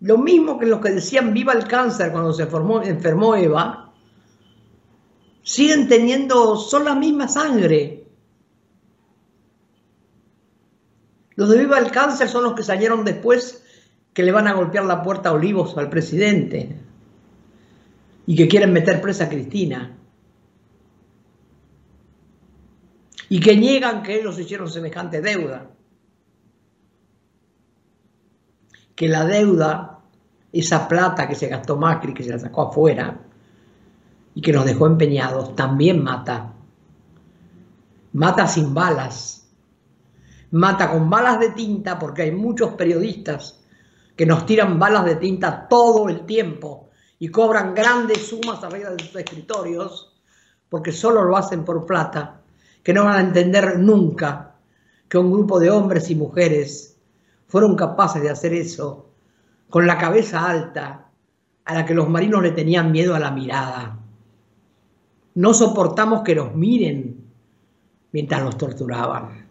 Lo 0.00 0.18
mismo 0.18 0.58
que 0.58 0.66
los 0.66 0.80
que 0.80 0.90
decían 0.90 1.32
viva 1.32 1.52
el 1.52 1.68
cáncer 1.68 2.10
cuando 2.10 2.32
se 2.32 2.46
formó, 2.46 2.82
enfermó 2.82 3.36
Eva, 3.36 3.92
siguen 5.44 5.86
teniendo, 5.86 6.56
son 6.56 6.84
la 6.84 6.96
misma 6.96 7.28
sangre. 7.28 8.08
Los 11.36 11.48
de 11.48 11.58
viva 11.58 11.78
el 11.78 11.92
cáncer 11.92 12.28
son 12.28 12.42
los 12.42 12.54
que 12.54 12.64
salieron 12.64 13.04
después 13.04 13.62
que 14.12 14.24
le 14.24 14.32
van 14.32 14.48
a 14.48 14.54
golpear 14.54 14.84
la 14.84 15.04
puerta 15.04 15.28
a 15.28 15.34
Olivos 15.34 15.78
al 15.78 15.88
presidente 15.88 16.76
y 18.26 18.34
que 18.34 18.48
quieren 18.48 18.72
meter 18.72 19.00
presa 19.00 19.26
a 19.26 19.28
Cristina. 19.28 19.96
Y 23.32 23.40
que 23.40 23.56
niegan 23.56 24.02
que 24.02 24.20
ellos 24.20 24.38
hicieron 24.38 24.68
semejante 24.68 25.22
deuda. 25.22 25.70
Que 28.94 29.08
la 29.08 29.24
deuda, 29.24 30.00
esa 30.52 30.86
plata 30.86 31.26
que 31.26 31.34
se 31.34 31.48
gastó 31.48 31.78
Macri, 31.78 32.12
que 32.12 32.24
se 32.24 32.28
la 32.28 32.38
sacó 32.38 32.68
afuera 32.68 33.22
y 34.34 34.42
que 34.42 34.52
nos 34.52 34.66
dejó 34.66 34.86
empeñados, 34.86 35.56
también 35.56 36.04
mata. 36.04 36.52
Mata 38.12 38.46
sin 38.46 38.74
balas. 38.74 39.48
Mata 40.50 40.90
con 40.90 41.08
balas 41.08 41.40
de 41.40 41.52
tinta 41.52 41.98
porque 41.98 42.20
hay 42.20 42.32
muchos 42.32 42.74
periodistas 42.74 43.64
que 44.14 44.26
nos 44.26 44.44
tiran 44.44 44.78
balas 44.78 45.06
de 45.06 45.16
tinta 45.16 45.68
todo 45.68 46.10
el 46.10 46.26
tiempo 46.26 46.90
y 47.18 47.28
cobran 47.28 47.74
grandes 47.74 48.28
sumas 48.28 48.62
arriba 48.62 48.90
de 48.90 49.02
sus 49.02 49.16
escritorios 49.16 50.20
porque 50.68 50.92
solo 50.92 51.24
lo 51.24 51.34
hacen 51.38 51.64
por 51.64 51.86
plata 51.86 52.41
que 52.82 52.92
no 52.92 53.04
van 53.04 53.16
a 53.16 53.28
entender 53.28 53.78
nunca 53.78 54.56
que 55.08 55.18
un 55.18 55.30
grupo 55.30 55.60
de 55.60 55.70
hombres 55.70 56.10
y 56.10 56.14
mujeres 56.14 56.98
fueron 57.46 57.76
capaces 57.76 58.22
de 58.22 58.30
hacer 58.30 58.54
eso 58.54 59.10
con 59.68 59.86
la 59.86 59.98
cabeza 59.98 60.48
alta, 60.48 61.10
a 61.64 61.74
la 61.74 61.86
que 61.86 61.94
los 61.94 62.08
marinos 62.08 62.42
le 62.42 62.50
tenían 62.50 62.92
miedo 62.92 63.14
a 63.14 63.18
la 63.18 63.30
mirada. 63.30 63.98
No 65.34 65.54
soportamos 65.54 66.22
que 66.22 66.34
nos 66.34 66.54
miren 66.54 67.24
mientras 68.10 68.42
los 68.42 68.58
torturaban. 68.58 69.46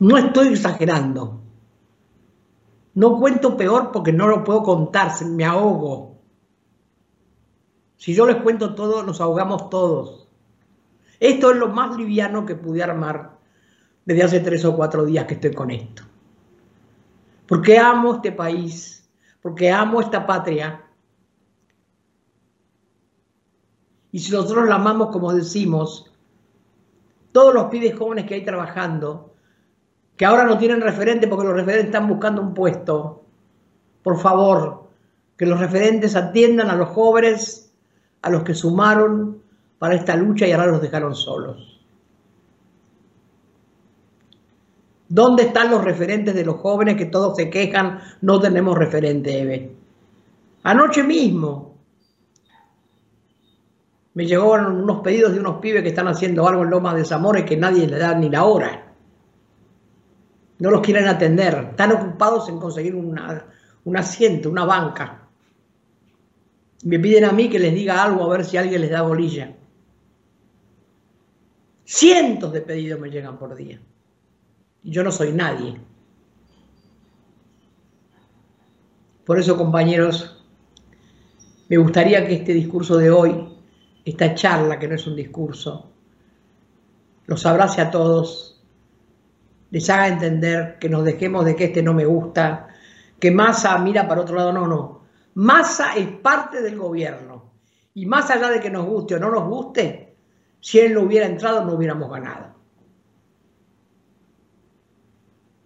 No 0.00 0.18
estoy 0.18 0.48
exagerando. 0.48 1.40
No 2.94 3.18
cuento 3.18 3.56
peor 3.56 3.90
porque 3.92 4.12
no 4.12 4.26
lo 4.26 4.44
puedo 4.44 4.62
contar, 4.62 5.12
me 5.24 5.44
ahogo. 5.44 6.13
Si 7.96 8.14
yo 8.14 8.26
les 8.26 8.36
cuento 8.36 8.74
todo, 8.74 9.02
nos 9.02 9.20
ahogamos 9.20 9.70
todos. 9.70 10.28
Esto 11.20 11.52
es 11.52 11.56
lo 11.56 11.68
más 11.68 11.96
liviano 11.96 12.44
que 12.44 12.54
pude 12.54 12.82
armar 12.82 13.38
desde 14.04 14.22
hace 14.22 14.40
tres 14.40 14.64
o 14.64 14.76
cuatro 14.76 15.04
días 15.04 15.26
que 15.26 15.34
estoy 15.34 15.54
con 15.54 15.70
esto. 15.70 16.02
Porque 17.46 17.78
amo 17.78 18.16
este 18.16 18.32
país, 18.32 19.08
porque 19.40 19.70
amo 19.70 20.00
esta 20.00 20.26
patria. 20.26 20.84
Y 24.10 24.18
si 24.18 24.32
nosotros 24.32 24.68
la 24.68 24.76
amamos 24.76 25.10
como 25.10 25.32
decimos, 25.32 26.12
todos 27.32 27.52
los 27.52 27.64
pibes 27.64 27.98
jóvenes 27.98 28.26
que 28.26 28.34
hay 28.34 28.44
trabajando, 28.44 29.34
que 30.16 30.24
ahora 30.24 30.44
no 30.44 30.56
tienen 30.58 30.80
referente 30.80 31.26
porque 31.26 31.46
los 31.46 31.56
referentes 31.56 31.86
están 31.86 32.08
buscando 32.08 32.40
un 32.40 32.54
puesto, 32.54 33.24
por 34.02 34.18
favor, 34.18 34.88
que 35.36 35.46
los 35.46 35.58
referentes 35.58 36.14
atiendan 36.14 36.70
a 36.70 36.76
los 36.76 36.90
jóvenes, 36.90 37.73
a 38.24 38.30
los 38.30 38.42
que 38.42 38.54
sumaron 38.54 39.42
para 39.78 39.96
esta 39.96 40.16
lucha 40.16 40.46
y 40.46 40.52
ahora 40.52 40.68
los 40.72 40.80
dejaron 40.80 41.14
solos. 41.14 41.78
¿Dónde 45.06 45.42
están 45.42 45.70
los 45.70 45.84
referentes 45.84 46.34
de 46.34 46.44
los 46.44 46.56
jóvenes 46.56 46.96
que 46.96 47.04
todos 47.04 47.36
se 47.36 47.50
quejan? 47.50 48.00
No 48.22 48.40
tenemos 48.40 48.78
referente, 48.78 49.42
Eve. 49.42 49.76
Anoche 50.62 51.02
mismo 51.02 51.74
me 54.14 54.24
llegaron 54.24 54.80
unos 54.82 55.02
pedidos 55.02 55.34
de 55.34 55.40
unos 55.40 55.60
pibes 55.60 55.82
que 55.82 55.90
están 55.90 56.08
haciendo 56.08 56.48
algo 56.48 56.62
en 56.62 56.70
Loma 56.70 56.94
de 56.94 57.04
Zamora 57.04 57.40
y 57.40 57.44
que 57.44 57.58
nadie 57.58 57.86
le 57.86 57.98
da 57.98 58.14
ni 58.14 58.30
la 58.30 58.44
hora. 58.44 58.94
No 60.60 60.70
los 60.70 60.80
quieren 60.80 61.06
atender. 61.06 61.68
Están 61.72 61.92
ocupados 61.92 62.48
en 62.48 62.58
conseguir 62.58 62.94
un 62.94 63.96
asiento, 63.98 64.48
una 64.48 64.64
banca. 64.64 65.23
Me 66.84 66.98
piden 66.98 67.24
a 67.24 67.32
mí 67.32 67.48
que 67.48 67.58
les 67.58 67.74
diga 67.74 68.02
algo 68.02 68.24
a 68.24 68.28
ver 68.28 68.44
si 68.44 68.58
alguien 68.58 68.82
les 68.82 68.90
da 68.90 69.00
bolilla. 69.00 69.56
Cientos 71.84 72.52
de 72.52 72.60
pedidos 72.60 73.00
me 73.00 73.10
llegan 73.10 73.38
por 73.38 73.54
día. 73.54 73.80
Y 74.82 74.90
yo 74.90 75.02
no 75.02 75.10
soy 75.10 75.32
nadie. 75.32 75.80
Por 79.24 79.38
eso, 79.38 79.56
compañeros, 79.56 80.44
me 81.70 81.78
gustaría 81.78 82.26
que 82.26 82.34
este 82.34 82.52
discurso 82.52 82.98
de 82.98 83.10
hoy, 83.10 83.48
esta 84.04 84.34
charla, 84.34 84.78
que 84.78 84.86
no 84.86 84.94
es 84.94 85.06
un 85.06 85.16
discurso, 85.16 85.90
los 87.26 87.46
abrace 87.46 87.80
a 87.80 87.90
todos, 87.90 88.62
les 89.70 89.88
haga 89.88 90.08
entender 90.08 90.78
que 90.78 90.90
nos 90.90 91.02
dejemos 91.04 91.46
de 91.46 91.56
que 91.56 91.64
este 91.64 91.82
no 91.82 91.94
me 91.94 92.04
gusta, 92.04 92.68
que 93.18 93.30
Massa 93.30 93.78
mira 93.78 94.06
para 94.06 94.20
otro 94.20 94.36
lado, 94.36 94.52
no, 94.52 94.66
no. 94.66 95.03
Massa 95.34 95.96
es 95.96 96.08
parte 96.18 96.62
del 96.62 96.78
gobierno. 96.78 97.52
Y 97.94 98.06
más 98.06 98.30
allá 98.30 98.50
de 98.50 98.60
que 98.60 98.70
nos 98.70 98.86
guste 98.86 99.14
o 99.16 99.18
no 99.18 99.30
nos 99.30 99.48
guste, 99.48 100.16
si 100.60 100.80
él 100.80 100.94
no 100.94 101.02
hubiera 101.02 101.26
entrado 101.26 101.64
no 101.64 101.74
hubiéramos 101.74 102.10
ganado. 102.10 102.54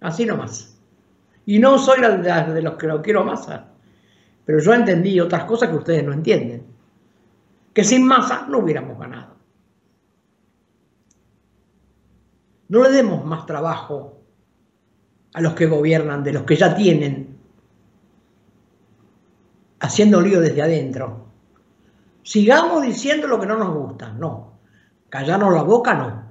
Así 0.00 0.26
nomás. 0.26 0.78
Y 1.46 1.58
no 1.58 1.78
soy 1.78 2.00
de 2.00 2.62
los 2.62 2.74
que 2.74 2.86
lo 2.86 3.00
quiero 3.00 3.24
masa, 3.24 3.70
pero 4.44 4.60
yo 4.60 4.74
entendí 4.74 5.18
otras 5.18 5.44
cosas 5.44 5.70
que 5.70 5.76
ustedes 5.76 6.04
no 6.04 6.12
entienden. 6.12 6.66
Que 7.72 7.84
sin 7.84 8.06
masa 8.06 8.46
no 8.48 8.58
hubiéramos 8.58 8.98
ganado. 8.98 9.36
No 12.68 12.82
le 12.82 12.90
demos 12.90 13.24
más 13.24 13.46
trabajo 13.46 14.20
a 15.32 15.40
los 15.40 15.54
que 15.54 15.66
gobiernan, 15.66 16.22
de 16.22 16.32
los 16.32 16.42
que 16.42 16.56
ya 16.56 16.74
tienen, 16.74 17.27
haciendo 19.80 20.20
lío 20.20 20.40
desde 20.40 20.62
adentro. 20.62 21.26
Sigamos 22.22 22.82
diciendo 22.82 23.26
lo 23.26 23.40
que 23.40 23.46
no 23.46 23.56
nos 23.56 23.74
gusta, 23.74 24.12
no. 24.12 24.58
Callarnos 25.08 25.54
la 25.54 25.62
boca, 25.62 25.94
no. 25.94 26.28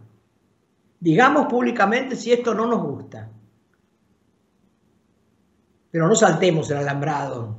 Digamos 1.00 1.48
públicamente 1.48 2.16
si 2.16 2.32
esto 2.32 2.54
no 2.54 2.66
nos 2.66 2.82
gusta. 2.82 3.30
Pero 5.92 6.08
no 6.08 6.16
saltemos 6.16 6.70
el 6.70 6.78
alambrado. 6.78 7.56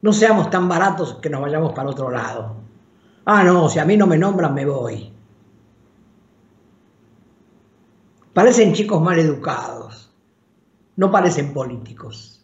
No 0.00 0.12
seamos 0.12 0.50
tan 0.50 0.68
baratos 0.68 1.16
que 1.16 1.30
nos 1.30 1.40
vayamos 1.40 1.72
para 1.72 1.90
otro 1.90 2.10
lado. 2.10 2.56
Ah, 3.24 3.44
no, 3.44 3.68
si 3.68 3.78
a 3.78 3.84
mí 3.84 3.96
no 3.96 4.06
me 4.06 4.16
nombran, 4.16 4.54
me 4.54 4.64
voy. 4.64 5.12
Parecen 8.32 8.72
chicos 8.72 9.02
mal 9.02 9.18
educados. 9.18 10.10
No 10.96 11.10
parecen 11.10 11.52
políticos. 11.52 12.37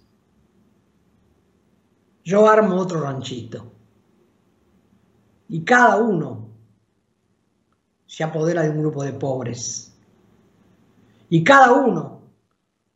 Yo 2.24 2.48
armo 2.48 2.76
otro 2.76 3.02
ranchito. 3.02 3.70
Y 5.48 5.62
cada 5.62 5.96
uno 5.96 6.48
se 8.06 8.24
apodera 8.24 8.62
de 8.62 8.70
un 8.70 8.80
grupo 8.80 9.04
de 9.04 9.12
pobres. 9.12 9.94
Y 11.28 11.44
cada 11.44 11.72
uno 11.72 12.22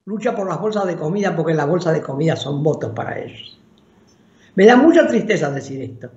lucha 0.06 0.34
por 0.34 0.48
las 0.48 0.58
bolsas 0.58 0.86
de 0.86 0.96
comida 0.96 1.36
porque 1.36 1.52
las 1.52 1.68
bolsas 1.68 1.92
de 1.92 2.02
comida 2.02 2.34
son 2.34 2.62
votos 2.62 2.92
para 2.94 3.18
ellos. 3.18 3.60
Me 4.54 4.64
da 4.64 4.76
mucha 4.76 5.06
tristeza 5.06 5.50
decir 5.50 5.82
esto, 5.82 6.10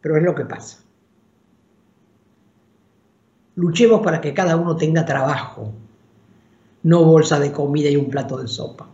pero 0.00 0.16
es 0.16 0.22
lo 0.22 0.34
que 0.34 0.44
pasa. 0.44 0.78
Luchemos 3.54 4.00
para 4.02 4.20
que 4.20 4.34
cada 4.34 4.56
uno 4.56 4.74
tenga 4.76 5.04
trabajo, 5.04 5.72
no 6.82 7.04
bolsa 7.04 7.38
de 7.38 7.52
comida 7.52 7.88
y 7.88 7.96
un 7.96 8.10
plato 8.10 8.38
de 8.38 8.48
sopa. 8.48 8.88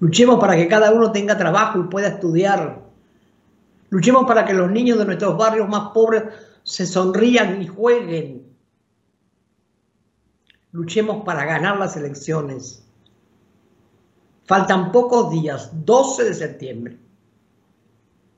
Luchemos 0.00 0.40
para 0.40 0.56
que 0.56 0.68
cada 0.68 0.92
uno 0.92 1.12
tenga 1.12 1.38
trabajo 1.38 1.78
y 1.78 1.84
pueda 1.84 2.08
estudiar. 2.08 2.82
Luchemos 3.90 4.24
para 4.26 4.44
que 4.44 4.54
los 4.54 4.70
niños 4.70 4.98
de 4.98 5.04
nuestros 5.04 5.36
barrios 5.36 5.68
más 5.68 5.90
pobres 5.92 6.24
se 6.62 6.86
sonrían 6.86 7.62
y 7.62 7.66
jueguen 7.66 8.50
Luchemos 10.72 11.24
para 11.24 11.44
ganar 11.44 11.78
las 11.78 11.96
elecciones. 11.96 12.86
Faltan 14.44 14.92
pocos 14.92 15.30
días, 15.30 15.70
12 15.84 16.24
de 16.24 16.34
septiembre. 16.34 16.98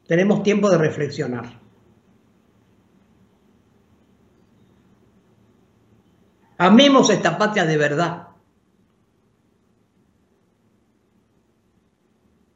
Tenemos 0.07 0.43
tiempo 0.43 0.71
de 0.71 0.79
reflexionar. 0.79 1.61
Amemos 6.59 7.11
esta 7.11 7.37
patria 7.37 7.65
de 7.65 7.77
verdad. 7.77 8.29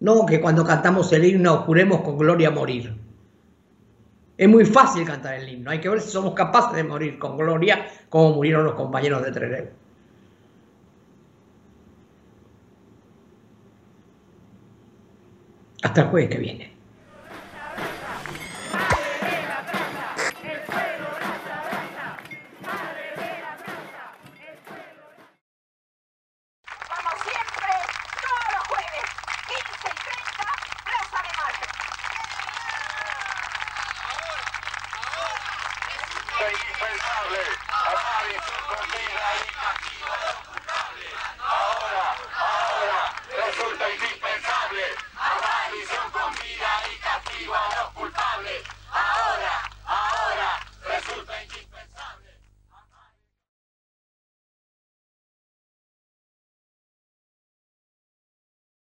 No 0.07 0.25
que 0.25 0.41
cuando 0.41 0.65
cantamos 0.65 1.13
el 1.13 1.25
himno 1.25 1.63
juremos 1.63 2.03
con 2.03 2.17
gloria 2.17 2.53
morir. 2.53 2.97
Es 4.37 4.49
muy 4.49 4.65
fácil 4.65 5.05
cantar 5.05 5.35
el 5.35 5.49
himno. 5.49 5.73
Hay 5.73 5.81
que 5.81 5.89
ver 5.89 6.01
si 6.01 6.11
somos 6.11 6.33
capaces 6.33 6.77
de 6.77 6.85
morir 6.85 7.19
con 7.19 7.37
gloria 7.37 7.89
como 8.09 8.35
murieron 8.37 8.63
los 8.63 8.75
compañeros 8.75 9.25
de 9.25 9.33
Trelew. 9.33 9.69
Hasta 15.83 16.03
el 16.03 16.07
jueves 16.07 16.31
que 16.31 16.39
viene. 16.39 16.76